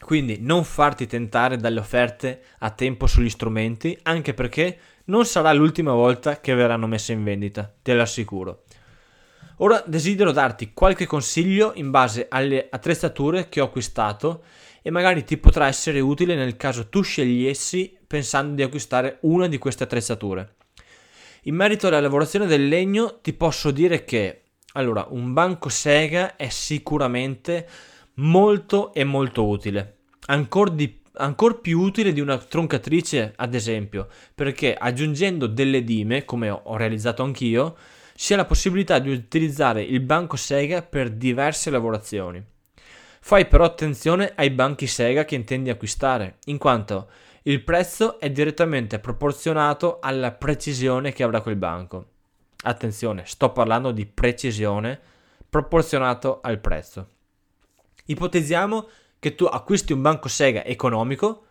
Quindi 0.05 0.37
non 0.39 0.63
farti 0.63 1.07
tentare 1.07 1.57
dalle 1.57 1.79
offerte 1.79 2.41
a 2.59 2.69
tempo 2.69 3.07
sugli 3.07 3.27
strumenti, 3.27 3.97
anche 4.03 4.35
perché 4.35 4.77
non 5.05 5.25
sarà 5.25 5.51
l'ultima 5.51 5.93
volta 5.93 6.39
che 6.41 6.53
verranno 6.53 6.85
messe 6.85 7.13
in 7.13 7.23
vendita, 7.23 7.73
te 7.81 7.95
lo 7.95 8.03
assicuro. 8.03 8.65
Ora 9.57 9.83
desidero 9.83 10.31
darti 10.31 10.73
qualche 10.73 11.07
consiglio 11.07 11.71
in 11.73 11.89
base 11.89 12.27
alle 12.29 12.67
attrezzature 12.69 13.49
che 13.49 13.61
ho 13.61 13.65
acquistato 13.65 14.43
e 14.83 14.91
magari 14.91 15.23
ti 15.23 15.37
potrà 15.37 15.65
essere 15.65 15.99
utile 16.01 16.35
nel 16.35 16.55
caso 16.55 16.87
tu 16.87 17.01
scegliessi 17.01 17.97
pensando 18.05 18.53
di 18.53 18.61
acquistare 18.61 19.17
una 19.21 19.47
di 19.47 19.57
queste 19.57 19.85
attrezzature. 19.85 20.53
In 21.45 21.55
merito 21.55 21.87
alla 21.87 21.99
lavorazione 21.99 22.45
del 22.45 22.67
legno 22.67 23.21
ti 23.21 23.33
posso 23.33 23.71
dire 23.71 24.03
che 24.03 24.41
allora, 24.77 25.07
un 25.09 25.31
banco 25.31 25.69
Sega 25.69 26.35
è 26.35 26.49
sicuramente 26.49 27.65
molto 28.15 28.93
e 28.93 29.03
molto 29.03 29.47
utile. 29.47 29.97
Ancora 30.27 30.71
di 30.71 31.03
ancora 31.17 31.53
più 31.53 31.79
utile 31.79 32.11
di 32.13 32.19
una 32.19 32.37
troncatrice, 32.37 33.33
ad 33.35 33.53
esempio, 33.53 34.07
perché 34.33 34.73
aggiungendo 34.73 35.47
delle 35.47 35.83
dime, 35.83 36.25
come 36.25 36.49
ho 36.49 36.75
realizzato 36.75 37.23
anch'io, 37.23 37.77
si 38.13 38.33
ha 38.33 38.37
la 38.37 38.45
possibilità 38.45 38.99
di 38.99 39.11
utilizzare 39.11 39.81
il 39.83 39.99
banco 39.99 40.37
Sega 40.37 40.81
per 40.81 41.09
diverse 41.11 41.69
lavorazioni. 41.69 42.43
Fai 43.19 43.47
però 43.47 43.65
attenzione 43.65 44.33
ai 44.35 44.51
banchi 44.51 44.87
Sega 44.87 45.25
che 45.25 45.35
intendi 45.35 45.69
acquistare, 45.69 46.37
in 46.45 46.57
quanto 46.57 47.09
il 47.43 47.61
prezzo 47.63 48.19
è 48.19 48.29
direttamente 48.29 48.99
proporzionato 48.99 49.99
alla 49.99 50.31
precisione 50.31 51.11
che 51.11 51.23
avrà 51.23 51.41
quel 51.41 51.55
banco. 51.55 52.07
Attenzione, 52.63 53.23
sto 53.25 53.51
parlando 53.51 53.91
di 53.91 54.05
precisione 54.05 54.99
proporzionato 55.49 56.39
al 56.41 56.59
prezzo. 56.59 57.14
Ipotizziamo 58.07 58.87
che 59.17 59.33
tu 59.33 59.45
acquisti 59.45 59.93
un 59.93 60.01
banco 60.01 60.27
Sega 60.27 60.63
economico 60.63 61.45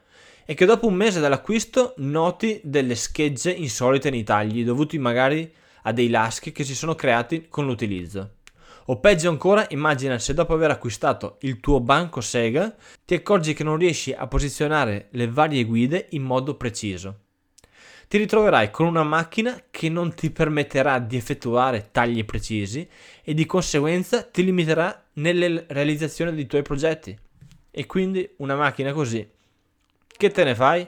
e 0.45 0.55
che 0.55 0.67
dopo 0.67 0.87
un 0.87 0.95
mese 0.95 1.19
dall'acquisto 1.19 1.95
noti 1.97 2.61
delle 2.63 2.95
schegge 2.95 3.51
insolite 3.51 4.11
nei 4.11 4.23
tagli 4.23 4.65
dovuti 4.65 4.99
magari 4.99 5.53
a 5.83 5.93
dei 5.93 6.09
laschi 6.09 6.53
che 6.53 6.63
si 6.63 6.75
sono 6.75 6.95
creati 6.95 7.49
con 7.49 7.67
l'utilizzo. 7.67 8.37
O 8.87 9.01
peggio 9.01 9.31
ancora, 9.31 9.67
immagina 9.71 10.19
se 10.19 10.35
dopo 10.35 10.53
aver 10.53 10.71
acquistato 10.71 11.39
il 11.41 11.59
tuo 11.59 11.81
banco 11.81 12.21
Sega 12.21 12.75
ti 13.05 13.15
accorgi 13.15 13.55
che 13.55 13.65
non 13.65 13.77
riesci 13.77 14.13
a 14.13 14.27
posizionare 14.29 15.09
le 15.13 15.27
varie 15.27 15.65
guide 15.65 16.07
in 16.11 16.23
modo 16.23 16.55
preciso. 16.57 17.24
Ti 18.15 18.21
ritroverai 18.21 18.71
con 18.71 18.87
una 18.87 19.03
macchina 19.03 19.61
che 19.73 19.89
non 19.89 20.15
ti 20.15 20.31
permetterà 20.31 21.01
di 21.01 21.17
effettuare 21.17 21.89
tagli 21.91 22.25
precisi 22.25 22.89
e 23.25 23.35
di 23.35 23.45
conseguenza 23.45 24.23
ti 24.23 24.45
limiterà 24.45 25.07
nella 25.15 25.65
realizzazione 25.67 26.33
dei 26.33 26.47
tuoi 26.47 26.63
progetti. 26.63 27.19
E 27.73 27.87
quindi 27.87 28.31
una 28.37 28.55
macchina 28.55 28.93
così, 28.93 29.29
che 30.07 30.31
te 30.31 30.45
ne 30.45 30.55
fai? 30.55 30.87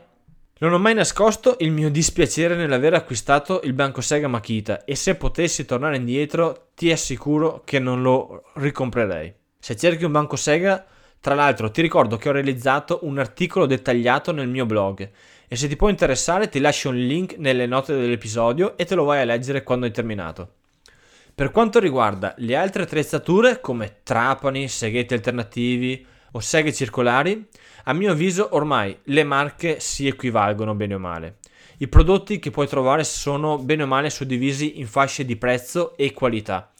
Non 0.58 0.72
ho 0.72 0.78
mai 0.78 0.94
nascosto 0.94 1.56
il 1.58 1.72
mio 1.72 1.90
dispiacere 1.90 2.54
nell'aver 2.54 2.94
acquistato 2.94 3.60
il 3.64 3.72
banco 3.72 4.00
Sega 4.00 4.28
Makita 4.28 4.84
e 4.84 4.94
se 4.94 5.16
potessi 5.16 5.64
tornare 5.64 5.96
indietro 5.96 6.68
ti 6.76 6.92
assicuro 6.92 7.62
che 7.64 7.80
non 7.80 8.02
lo 8.02 8.44
ricomprerei. 8.54 9.34
Se 9.58 9.74
cerchi 9.74 10.04
un 10.04 10.12
banco 10.12 10.36
Sega, 10.36 10.86
tra 11.18 11.34
l'altro 11.34 11.72
ti 11.72 11.82
ricordo 11.82 12.18
che 12.18 12.28
ho 12.28 12.32
realizzato 12.32 13.00
un 13.02 13.18
articolo 13.18 13.66
dettagliato 13.66 14.30
nel 14.30 14.46
mio 14.46 14.64
blog 14.64 15.10
e 15.48 15.56
se 15.56 15.68
ti 15.68 15.76
può 15.76 15.88
interessare 15.88 16.48
ti 16.48 16.58
lascio 16.58 16.88
un 16.88 16.96
link 16.96 17.36
nelle 17.38 17.66
note 17.66 17.94
dell'episodio 17.94 18.76
e 18.76 18.84
te 18.84 18.94
lo 18.94 19.04
vai 19.04 19.20
a 19.20 19.24
leggere 19.24 19.62
quando 19.62 19.86
hai 19.86 19.92
terminato. 19.92 20.54
Per 21.34 21.50
quanto 21.50 21.78
riguarda 21.78 22.34
le 22.38 22.56
altre 22.56 22.84
attrezzature 22.84 23.60
come 23.60 23.98
trapani, 24.02 24.68
seghetti 24.68 25.14
alternativi 25.14 26.04
o 26.32 26.40
seghe 26.40 26.72
circolari, 26.72 27.46
a 27.84 27.92
mio 27.92 28.12
avviso 28.12 28.48
ormai 28.52 28.98
le 29.04 29.22
marche 29.22 29.78
si 29.78 30.06
equivalgono 30.06 30.74
bene 30.74 30.94
o 30.94 30.98
male. 30.98 31.36
I 31.78 31.88
prodotti 31.88 32.38
che 32.38 32.50
puoi 32.50 32.66
trovare 32.66 33.04
sono 33.04 33.58
bene 33.58 33.82
o 33.82 33.86
male 33.86 34.08
suddivisi 34.08 34.80
in 34.80 34.86
fasce 34.86 35.26
di 35.26 35.36
prezzo 35.36 35.94
e 35.96 36.12
qualità. 36.12 36.72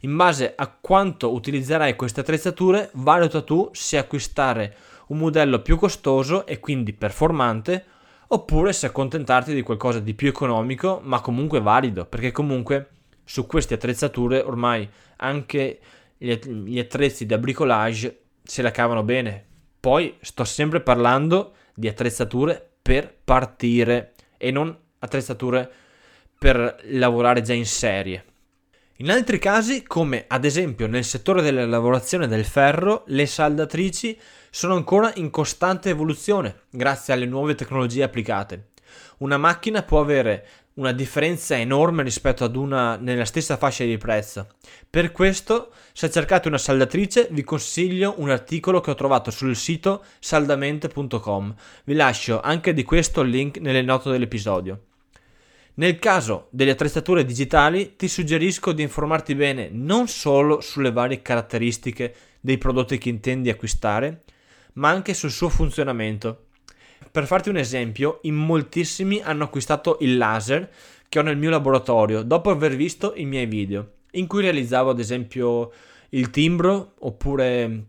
In 0.00 0.14
base 0.16 0.52
a 0.54 0.68
quanto 0.68 1.32
utilizzerai 1.32 1.96
queste 1.96 2.20
attrezzature, 2.20 2.90
valuta 2.92 3.40
tu 3.40 3.70
se 3.72 3.96
acquistare 3.96 4.76
un 5.06 5.16
modello 5.16 5.62
più 5.62 5.78
costoso 5.78 6.44
e 6.44 6.60
quindi 6.60 6.92
performante 6.92 7.86
oppure 8.34 8.72
se 8.72 8.86
accontentarti 8.86 9.54
di 9.54 9.62
qualcosa 9.62 10.00
di 10.00 10.12
più 10.14 10.28
economico 10.28 11.00
ma 11.04 11.20
comunque 11.20 11.60
valido, 11.60 12.04
perché 12.04 12.32
comunque 12.32 12.88
su 13.24 13.46
queste 13.46 13.74
attrezzature 13.74 14.40
ormai 14.40 14.88
anche 15.16 15.78
gli 16.16 16.78
attrezzi 16.78 17.26
da 17.26 17.38
bricolage 17.38 18.22
se 18.42 18.62
la 18.62 18.72
cavano 18.72 19.04
bene, 19.04 19.44
poi 19.78 20.16
sto 20.20 20.44
sempre 20.44 20.80
parlando 20.80 21.52
di 21.74 21.86
attrezzature 21.86 22.70
per 22.82 23.14
partire 23.24 24.14
e 24.36 24.50
non 24.50 24.76
attrezzature 24.98 25.70
per 26.36 26.80
lavorare 26.88 27.40
già 27.40 27.52
in 27.52 27.66
serie. 27.66 28.24
In 28.98 29.10
altri 29.10 29.40
casi, 29.40 29.82
come 29.82 30.26
ad 30.28 30.44
esempio 30.44 30.86
nel 30.86 31.02
settore 31.02 31.42
della 31.42 31.66
lavorazione 31.66 32.28
del 32.28 32.44
ferro, 32.44 33.02
le 33.08 33.26
saldatrici 33.26 34.16
sono 34.50 34.76
ancora 34.76 35.10
in 35.16 35.30
costante 35.30 35.90
evoluzione 35.90 36.60
grazie 36.70 37.12
alle 37.12 37.26
nuove 37.26 37.56
tecnologie 37.56 38.04
applicate. 38.04 38.68
Una 39.18 39.36
macchina 39.36 39.82
può 39.82 39.98
avere 39.98 40.46
una 40.74 40.92
differenza 40.92 41.58
enorme 41.58 42.04
rispetto 42.04 42.44
ad 42.44 42.54
una 42.54 42.94
nella 42.94 43.24
stessa 43.24 43.56
fascia 43.56 43.82
di 43.82 43.98
prezzo. 43.98 44.46
Per 44.88 45.10
questo, 45.10 45.72
se 45.92 46.08
cercate 46.08 46.46
una 46.46 46.56
saldatrice, 46.58 47.26
vi 47.32 47.42
consiglio 47.42 48.14
un 48.18 48.30
articolo 48.30 48.80
che 48.80 48.92
ho 48.92 48.94
trovato 48.94 49.32
sul 49.32 49.56
sito 49.56 50.04
saldamente.com. 50.20 51.54
Vi 51.82 51.94
lascio 51.94 52.40
anche 52.40 52.72
di 52.72 52.84
questo 52.84 53.22
il 53.22 53.30
link 53.30 53.58
nelle 53.58 53.82
note 53.82 54.08
dell'episodio. 54.08 54.82
Nel 55.74 55.98
caso 55.98 56.48
delle 56.50 56.70
attrezzature 56.70 57.24
digitali, 57.24 57.96
ti 57.96 58.08
suggerisco 58.08 58.72
di 58.72 58.82
informarti 58.82 59.34
bene 59.34 59.68
non 59.70 60.08
solo 60.08 60.60
sulle 60.60 60.92
varie 60.92 61.22
caratteristiche 61.22 62.14
dei 62.40 62.58
prodotti 62.58 62.98
che 62.98 63.08
intendi 63.08 63.50
acquistare, 63.50 64.22
ma 64.74 64.88
anche 64.90 65.14
sul 65.14 65.30
suo 65.30 65.48
funzionamento 65.48 66.44
per 67.14 67.26
farti 67.26 67.48
un 67.48 67.56
esempio, 67.56 68.18
in 68.22 68.34
moltissimi 68.34 69.22
hanno 69.22 69.44
acquistato 69.44 69.98
il 70.00 70.16
laser 70.16 70.68
che 71.08 71.20
ho 71.20 71.22
nel 71.22 71.36
mio 71.36 71.50
laboratorio 71.50 72.22
dopo 72.22 72.50
aver 72.50 72.74
visto 72.74 73.12
i 73.14 73.24
miei 73.24 73.46
video, 73.46 73.92
in 74.12 74.26
cui 74.26 74.42
realizzavo 74.42 74.90
ad 74.90 74.98
esempio 74.98 75.70
il 76.08 76.30
timbro 76.30 76.94
oppure 76.98 77.84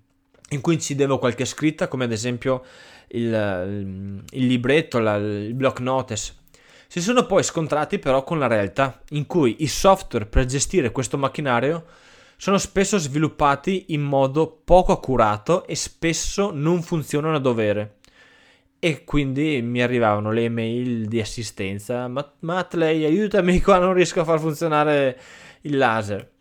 in 0.50 0.62
cui 0.62 0.76
incidevo 0.76 1.18
qualche 1.18 1.46
scritta 1.46 1.88
come 1.88 2.04
ad 2.04 2.12
esempio 2.12 2.64
il, 3.08 4.24
il 4.30 4.46
libretto, 4.46 5.00
la, 5.00 5.16
il 5.16 5.56
block 5.56 5.80
notice. 5.80 6.34
Si 6.88 7.02
sono 7.02 7.26
poi 7.26 7.44
scontrati 7.44 8.00
però 8.00 8.24
con 8.24 8.40
la 8.40 8.48
realtà, 8.48 9.02
in 9.10 9.26
cui 9.26 9.58
i 9.60 9.68
software 9.68 10.26
per 10.26 10.46
gestire 10.46 10.92
questo 10.92 11.18
macchinario 11.18 11.86
sono 12.38 12.58
spesso 12.58 12.98
sviluppati 12.98 13.86
in 13.90 14.02
modo 14.02 14.62
poco 14.64 14.92
accurato 14.92 15.66
e 15.66 15.76
spesso 15.76 16.52
non 16.54 16.82
funzionano 16.82 17.36
a 17.36 17.40
dovere. 17.40 17.98
E 18.80 19.04
quindi 19.04 19.62
mi 19.62 19.82
arrivavano 19.82 20.32
le 20.32 20.44
email 20.44 21.08
di 21.08 21.20
assistenza 21.20 22.12
Matley 22.40 23.04
aiutami 23.06 23.60
qua 23.62 23.80
non 23.80 23.94
riesco 23.94 24.22
a 24.22 24.26
far 24.26 24.40
funzionare 24.40 25.20
il 25.62 25.78
laser. 25.78 26.34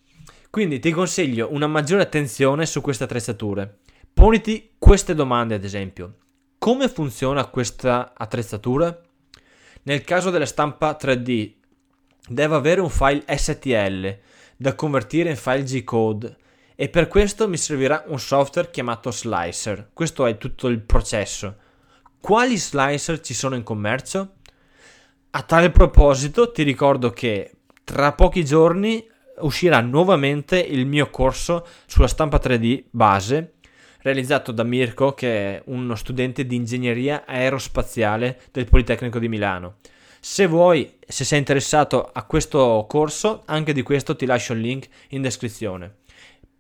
Quindi 0.51 0.79
ti 0.79 0.91
consiglio 0.91 1.49
una 1.53 1.67
maggiore 1.67 2.03
attenzione 2.03 2.67
su 2.67 2.81
queste 2.81 3.05
attrezzature. 3.05 3.79
Poniti 4.13 4.75
queste 4.79 5.15
domande 5.15 5.55
ad 5.55 5.65
esempio. 5.65 6.17
Come 6.59 6.89
funziona 6.89 7.47
questa 7.47 8.13
attrezzatura 8.17 9.01
nel 9.85 10.03
caso 10.03 10.31
della 10.31 10.47
stampa 10.47 10.97
3D 11.01 11.53
devo 12.29 12.57
avere 12.57 12.81
un 12.81 12.91
file 12.91 13.25
STL 13.27 14.19
da 14.57 14.75
convertire 14.75 15.31
in 15.31 15.37
file 15.37 15.63
G-code 15.63 16.37
e 16.75 16.89
per 16.89 17.07
questo 17.09 17.49
mi 17.49 17.57
servirà 17.57 18.05
un 18.07 18.19
software 18.19 18.71
chiamato 18.71 19.11
Slicer. 19.11 19.91
Questo 19.93 20.27
è 20.27 20.37
tutto 20.39 20.69
il 20.69 20.81
processo. 20.81 21.57
Quali 22.19 22.57
slicer 22.57 23.21
ci 23.21 23.35
sono 23.35 23.55
in 23.55 23.63
commercio? 23.63 24.37
A 25.31 25.43
tale 25.43 25.71
proposito 25.71 26.51
ti 26.51 26.63
ricordo 26.63 27.11
che 27.11 27.53
tra 27.85 28.13
pochi 28.13 28.45
giorni 28.45 29.07
uscirà 29.41 29.81
nuovamente 29.81 30.59
il 30.59 30.87
mio 30.87 31.11
corso 31.11 31.67
sulla 31.87 32.09
stampa 32.09 32.41
3D 32.43 32.85
base 32.91 33.54
realizzato 34.05 34.53
da 34.53 34.65
Mirko 34.65 35.15
che 35.15 35.57
è 35.57 35.63
uno 35.67 35.95
studente 35.95 36.47
di 36.47 36.57
ingegneria 36.57 37.25
aerospaziale 37.27 38.39
del 38.53 38.67
Politecnico 38.67 39.19
di 39.19 39.29
Milano. 39.29 39.77
Se 40.21 40.47
vuoi, 40.47 40.99
se 41.07 41.25
sei 41.25 41.39
interessato 41.39 42.11
a 42.13 42.25
questo 42.25 42.85
corso, 42.87 43.43
anche 43.47 43.73
di 43.73 43.81
questo 43.83 44.15
ti 44.15 44.27
lascio 44.27 44.53
il 44.53 44.61
link 44.61 44.89
in 45.09 45.23
descrizione. 45.23 45.97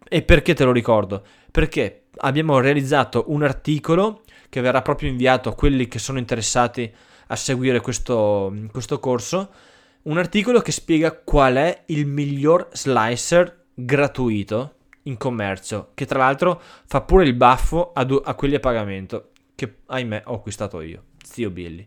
E 0.09 0.22
perché 0.22 0.54
te 0.54 0.64
lo 0.64 0.72
ricordo? 0.72 1.22
Perché 1.50 2.04
abbiamo 2.18 2.59
realizzato 2.61 3.24
un 3.28 3.42
articolo 3.42 4.22
che 4.48 4.62
verrà 4.62 4.80
proprio 4.80 5.11
inviato 5.11 5.50
a 5.50 5.54
quelli 5.54 5.87
che 5.87 5.98
sono 5.98 6.18
interessati 6.18 6.90
a 7.26 7.37
seguire 7.37 7.80
questo, 7.80 8.54
questo 8.70 8.98
corso, 9.00 9.50
un 10.04 10.16
articolo 10.16 10.61
che 10.61 10.72
spiega 10.72 11.12
qual 11.12 11.57
è 11.57 11.83
il 11.87 12.07
miglior 12.07 12.68
slicer 12.72 13.64
gratuito 13.74 14.76
in 15.05 15.17
commercio, 15.17 15.90
che 15.95 16.07
tra 16.07 16.19
l'altro 16.19 16.61
fa 16.87 17.01
pure 17.03 17.25
il 17.25 17.35
baffo 17.35 17.93
a, 17.93 18.05
du- 18.05 18.23
a 18.25 18.35
quelli 18.35 18.55
a 18.55 18.61
pagamento, 18.61 19.31
che 19.55 19.77
ahimè 19.87 20.23
ho 20.27 20.35
acquistato 20.35 20.81
io, 20.81 21.05
zio 21.23 21.51
Billy. 21.51 21.87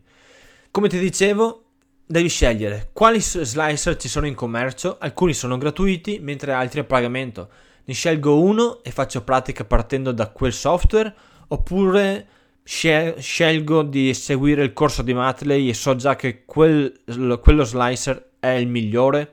Come 0.71 0.89
ti 0.89 0.99
dicevo, 0.99 1.63
devi 2.05 2.29
scegliere 2.29 2.89
quali 2.93 3.19
slicer 3.19 3.95
ci 3.97 4.07
sono 4.07 4.27
in 4.27 4.35
commercio, 4.35 4.97
alcuni 4.99 5.33
sono 5.33 5.57
gratuiti 5.57 6.19
mentre 6.19 6.53
altri 6.53 6.79
a 6.79 6.83
pagamento. 6.83 7.49
Ne 7.85 7.93
scelgo 7.93 8.41
uno 8.41 8.83
e 8.83 8.91
faccio 8.91 9.23
pratica 9.23 9.63
partendo 9.65 10.11
da 10.11 10.29
quel 10.29 10.53
software 10.53 11.13
oppure 11.47 12.27
scelgo 12.63 13.81
di 13.83 14.13
seguire 14.13 14.63
il 14.63 14.73
corso 14.73 15.01
di 15.01 15.13
Matley 15.13 15.69
e 15.69 15.73
so 15.73 15.95
già 15.95 16.17
che 16.17 16.43
quel, 16.43 16.99
quello 17.41 17.63
slicer 17.63 18.31
è 18.39 18.49
il 18.49 18.67
migliore, 18.67 19.31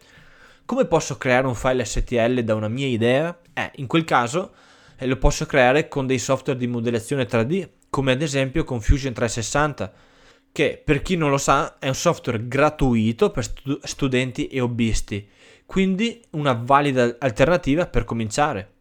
come 0.65 0.87
posso 0.87 1.17
creare 1.17 1.47
un 1.47 1.55
file 1.55 1.85
STL 1.85 2.41
da 2.43 2.55
una 2.55 2.69
mia 2.69 2.87
idea? 2.87 3.37
Eh, 3.55 3.71
in 3.77 3.87
quel 3.87 4.05
caso 4.05 4.53
eh, 4.97 5.07
lo 5.07 5.17
posso 5.17 5.47
creare 5.47 5.89
con 5.89 6.07
dei 6.07 6.19
software 6.19 6.59
di 6.59 6.67
modellazione 6.67 7.27
3D, 7.27 7.69
come 7.89 8.13
ad 8.13 8.23
esempio 8.23 8.65
con 8.65 8.81
Fusion 8.81 9.13
360, 9.13 9.93
che 10.53 10.83
per 10.85 11.03
chi 11.03 11.17
non 11.17 11.31
lo 11.31 11.39
sa 11.39 11.79
è 11.79 11.89
un 11.89 11.95
software 11.95 12.47
gratuito 12.47 13.31
per 13.31 13.45
stu- 13.45 13.79
studenti 13.83 14.49
e 14.49 14.61
hobbisti, 14.61 15.29
quindi 15.67 16.23
una 16.31 16.53
valida 16.53 17.17
alternativa 17.19 17.87
per 17.87 18.05
cominciare. 18.05 18.73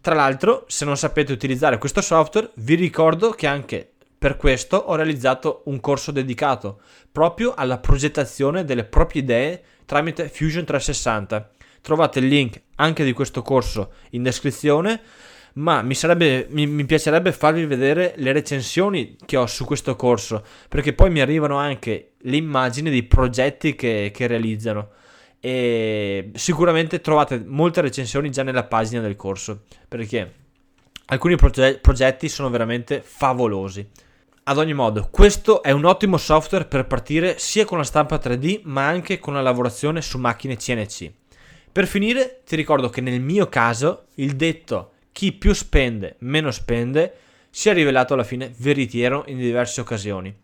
Tra 0.00 0.14
l'altro, 0.14 0.64
se 0.68 0.84
non 0.84 0.96
sapete 0.96 1.32
utilizzare 1.32 1.78
questo 1.78 2.00
software, 2.00 2.50
vi 2.56 2.74
ricordo 2.74 3.30
che 3.30 3.46
anche 3.46 3.92
per 4.18 4.36
questo 4.36 4.76
ho 4.76 4.94
realizzato 4.96 5.62
un 5.66 5.80
corso 5.80 6.10
dedicato 6.10 6.80
proprio 7.12 7.54
alla 7.54 7.78
progettazione 7.78 8.64
delle 8.64 8.84
proprie 8.84 9.22
idee 9.22 9.62
tramite 9.84 10.28
Fusion 10.28 10.64
360. 10.64 11.50
Trovate 11.88 12.18
il 12.18 12.26
link 12.26 12.60
anche 12.74 13.02
di 13.02 13.14
questo 13.14 13.40
corso 13.40 13.92
in 14.10 14.22
descrizione, 14.22 15.00
ma 15.54 15.80
mi, 15.80 15.94
sarebbe, 15.94 16.46
mi, 16.50 16.66
mi, 16.66 16.84
piacerebbe 16.84 17.32
farvi 17.32 17.64
vedere 17.64 18.12
le 18.16 18.32
recensioni 18.32 19.16
che 19.24 19.38
ho 19.38 19.46
su 19.46 19.64
questo 19.64 19.96
corso, 19.96 20.44
perché 20.68 20.92
poi 20.92 21.08
mi 21.08 21.22
arrivano 21.22 21.56
anche 21.56 22.10
le 22.18 22.36
immagini 22.36 22.90
dei 22.90 23.04
progetti 23.04 23.74
che, 23.74 24.10
che 24.12 24.26
realizzano 24.26 24.90
e 25.40 26.30
sicuramente 26.34 27.00
trovate 27.00 27.42
molte 27.42 27.80
recensioni 27.80 28.30
già 28.30 28.42
nella 28.42 28.64
pagina 28.64 29.00
del 29.00 29.16
corso 29.16 29.62
perché 29.88 30.34
alcuni 31.06 31.36
proge- 31.36 31.78
progetti 31.78 32.28
sono 32.28 32.50
veramente 32.50 33.00
favolosi. 33.02 33.88
Ad 34.42 34.58
ogni 34.58 34.74
modo, 34.74 35.08
questo 35.10 35.62
è 35.62 35.70
un 35.70 35.86
ottimo 35.86 36.18
software 36.18 36.66
per 36.66 36.86
partire 36.86 37.38
sia 37.38 37.64
con 37.64 37.78
la 37.78 37.84
stampa 37.84 38.16
3D 38.16 38.60
ma 38.64 38.86
anche 38.86 39.18
con 39.18 39.32
la 39.32 39.40
lavorazione 39.40 40.02
su 40.02 40.18
macchine 40.18 40.58
CNC. 40.58 41.12
Per 41.70 41.86
finire, 41.86 42.42
ti 42.44 42.56
ricordo 42.56 42.88
che 42.88 43.00
nel 43.00 43.20
mio 43.20 43.48
caso 43.48 44.06
il 44.14 44.36
detto 44.36 44.92
chi 45.12 45.32
più 45.32 45.52
spende 45.52 46.16
meno 46.20 46.50
spende 46.50 47.14
si 47.50 47.68
è 47.68 47.72
rivelato 47.72 48.14
alla 48.14 48.24
fine 48.24 48.52
veritiero 48.58 49.24
in 49.26 49.38
diverse 49.38 49.80
occasioni. 49.80 50.34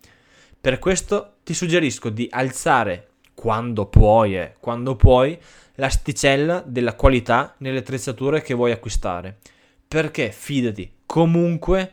Per 0.60 0.78
questo 0.78 1.36
ti 1.44 1.54
suggerisco 1.54 2.08
di 2.08 2.26
alzare 2.30 3.08
quando 3.34 3.86
puoi, 3.86 4.36
eh, 4.36 4.54
quando 4.58 4.96
puoi, 4.96 5.38
l'asticella 5.74 6.62
della 6.66 6.94
qualità 6.94 7.54
nelle 7.58 7.78
attrezzature 7.78 8.42
che 8.42 8.54
vuoi 8.54 8.72
acquistare. 8.72 9.38
Perché 9.86 10.30
fidati, 10.32 10.90
comunque 11.04 11.92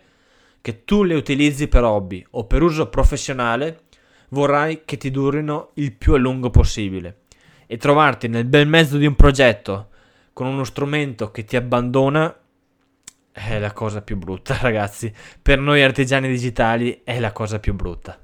che 0.62 0.86
tu 0.86 1.04
le 1.04 1.16
utilizzi 1.16 1.68
per 1.68 1.84
hobby 1.84 2.26
o 2.32 2.46
per 2.46 2.62
uso 2.62 2.88
professionale, 2.88 3.82
vorrai 4.30 4.84
che 4.86 4.98
ti 4.98 5.12
durino 5.12 5.72
il 5.76 5.94
più 5.94 6.14
a 6.14 6.18
lungo 6.18 6.50
possibile. 6.50 7.21
E 7.72 7.78
trovarti 7.78 8.28
nel 8.28 8.44
bel 8.44 8.68
mezzo 8.68 8.98
di 8.98 9.06
un 9.06 9.16
progetto 9.16 9.92
con 10.34 10.46
uno 10.46 10.66
strumento 10.66 11.32
che 11.32 11.46
ti 11.46 11.56
abbandona 11.56 12.38
è 13.32 13.60
la 13.60 13.72
cosa 13.72 14.02
più 14.02 14.18
brutta, 14.18 14.58
ragazzi. 14.60 15.10
Per 15.42 15.58
noi 15.58 15.82
artigiani 15.82 16.28
digitali 16.28 17.00
è 17.06 17.18
la 17.22 17.32
cosa 17.32 17.60
più 17.60 17.74
brutta. 17.74 18.20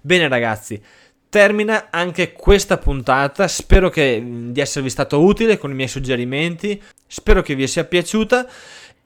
Bene, 0.00 0.26
ragazzi, 0.26 0.82
termina 1.28 1.86
anche 1.88 2.32
questa 2.32 2.78
puntata. 2.78 3.46
Spero 3.46 3.90
che, 3.90 4.20
di 4.50 4.60
esservi 4.60 4.90
stato 4.90 5.22
utile 5.22 5.56
con 5.56 5.70
i 5.70 5.74
miei 5.74 5.86
suggerimenti. 5.86 6.82
Spero 7.06 7.42
che 7.42 7.54
vi 7.54 7.68
sia 7.68 7.84
piaciuta. 7.84 8.44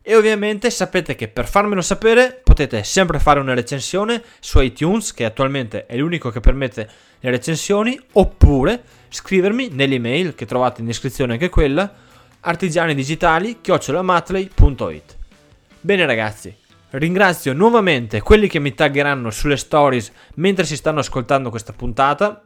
E 0.02 0.16
ovviamente 0.16 0.70
sapete 0.70 1.14
che 1.14 1.28
per 1.28 1.46
farmelo 1.46 1.82
sapere 1.82 2.40
potete 2.42 2.82
sempre 2.84 3.18
fare 3.18 3.38
una 3.38 3.52
recensione 3.52 4.22
su 4.40 4.58
iTunes, 4.60 5.12
che 5.12 5.26
attualmente 5.26 5.84
è 5.84 5.94
l'unico 5.96 6.30
che 6.30 6.40
permette 6.40 6.88
le 7.20 7.30
recensioni, 7.30 8.00
oppure 8.12 8.82
scrivermi 9.10 9.68
nell'email 9.72 10.34
che 10.34 10.46
trovate 10.46 10.80
in 10.80 10.86
descrizione 10.86 11.34
anche 11.34 11.50
quella, 11.50 11.92
artigianidigitali.it. 12.40 15.16
Bene 15.82 16.06
ragazzi, 16.06 16.56
ringrazio 16.90 17.52
nuovamente 17.52 18.22
quelli 18.22 18.48
che 18.48 18.58
mi 18.58 18.74
taggeranno 18.74 19.30
sulle 19.30 19.58
stories 19.58 20.10
mentre 20.36 20.64
si 20.64 20.76
stanno 20.76 21.00
ascoltando 21.00 21.50
questa 21.50 21.74
puntata 21.74 22.42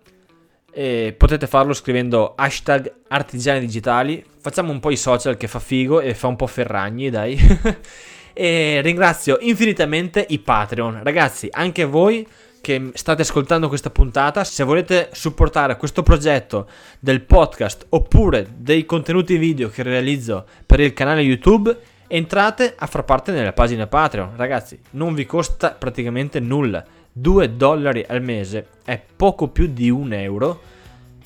e 0.74 1.14
potete 1.16 1.46
farlo 1.46 1.72
scrivendo 1.72 2.34
hashtag 2.36 2.92
artigiani 3.08 3.60
digitali. 3.60 4.24
Facciamo 4.40 4.72
un 4.72 4.80
po' 4.80 4.90
i 4.90 4.96
social 4.96 5.36
che 5.36 5.46
fa 5.46 5.60
figo 5.60 6.00
e 6.00 6.14
fa 6.14 6.26
un 6.26 6.36
po' 6.36 6.48
ferragni, 6.48 7.10
dai. 7.10 7.38
e 8.34 8.80
ringrazio 8.82 9.38
infinitamente 9.40 10.24
i 10.28 10.40
Patreon. 10.40 11.00
Ragazzi, 11.04 11.48
anche 11.50 11.84
voi 11.84 12.26
che 12.60 12.90
state 12.94 13.22
ascoltando 13.22 13.68
questa 13.68 13.90
puntata, 13.90 14.42
se 14.42 14.64
volete 14.64 15.10
supportare 15.12 15.76
questo 15.76 16.02
progetto 16.02 16.66
del 16.98 17.20
podcast 17.20 17.86
oppure 17.90 18.48
dei 18.56 18.84
contenuti 18.84 19.36
video 19.36 19.68
che 19.68 19.82
realizzo 19.82 20.44
per 20.66 20.80
il 20.80 20.92
canale 20.92 21.20
YouTube, 21.20 21.76
entrate 22.08 22.74
a 22.76 22.86
far 22.86 23.04
parte 23.04 23.30
nella 23.30 23.52
pagina 23.52 23.86
Patreon. 23.86 24.32
Ragazzi, 24.34 24.78
non 24.92 25.14
vi 25.14 25.24
costa 25.24 25.70
praticamente 25.70 26.40
nulla 26.40 26.84
2 27.16 27.54
dollari 27.54 28.04
al 28.08 28.20
mese 28.20 28.66
è 28.84 29.00
poco 29.14 29.46
più 29.46 29.68
di 29.68 29.88
un 29.88 30.12
euro, 30.12 30.60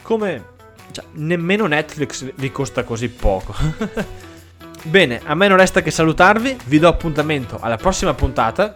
come 0.02 0.44
cioè, 0.90 1.06
nemmeno 1.12 1.66
Netflix 1.66 2.30
vi 2.34 2.52
costa 2.52 2.84
così 2.84 3.08
poco. 3.08 3.54
Bene, 4.84 5.20
a 5.24 5.34
me 5.34 5.48
non 5.48 5.56
resta 5.56 5.80
che 5.80 5.90
salutarvi, 5.90 6.58
vi 6.66 6.78
do 6.78 6.88
appuntamento 6.88 7.58
alla 7.58 7.76
prossima 7.76 8.12
puntata 8.12 8.74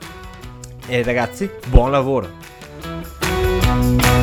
e 0.86 1.02
ragazzi, 1.02 1.50
buon 1.66 1.90
lavoro! 1.90 4.21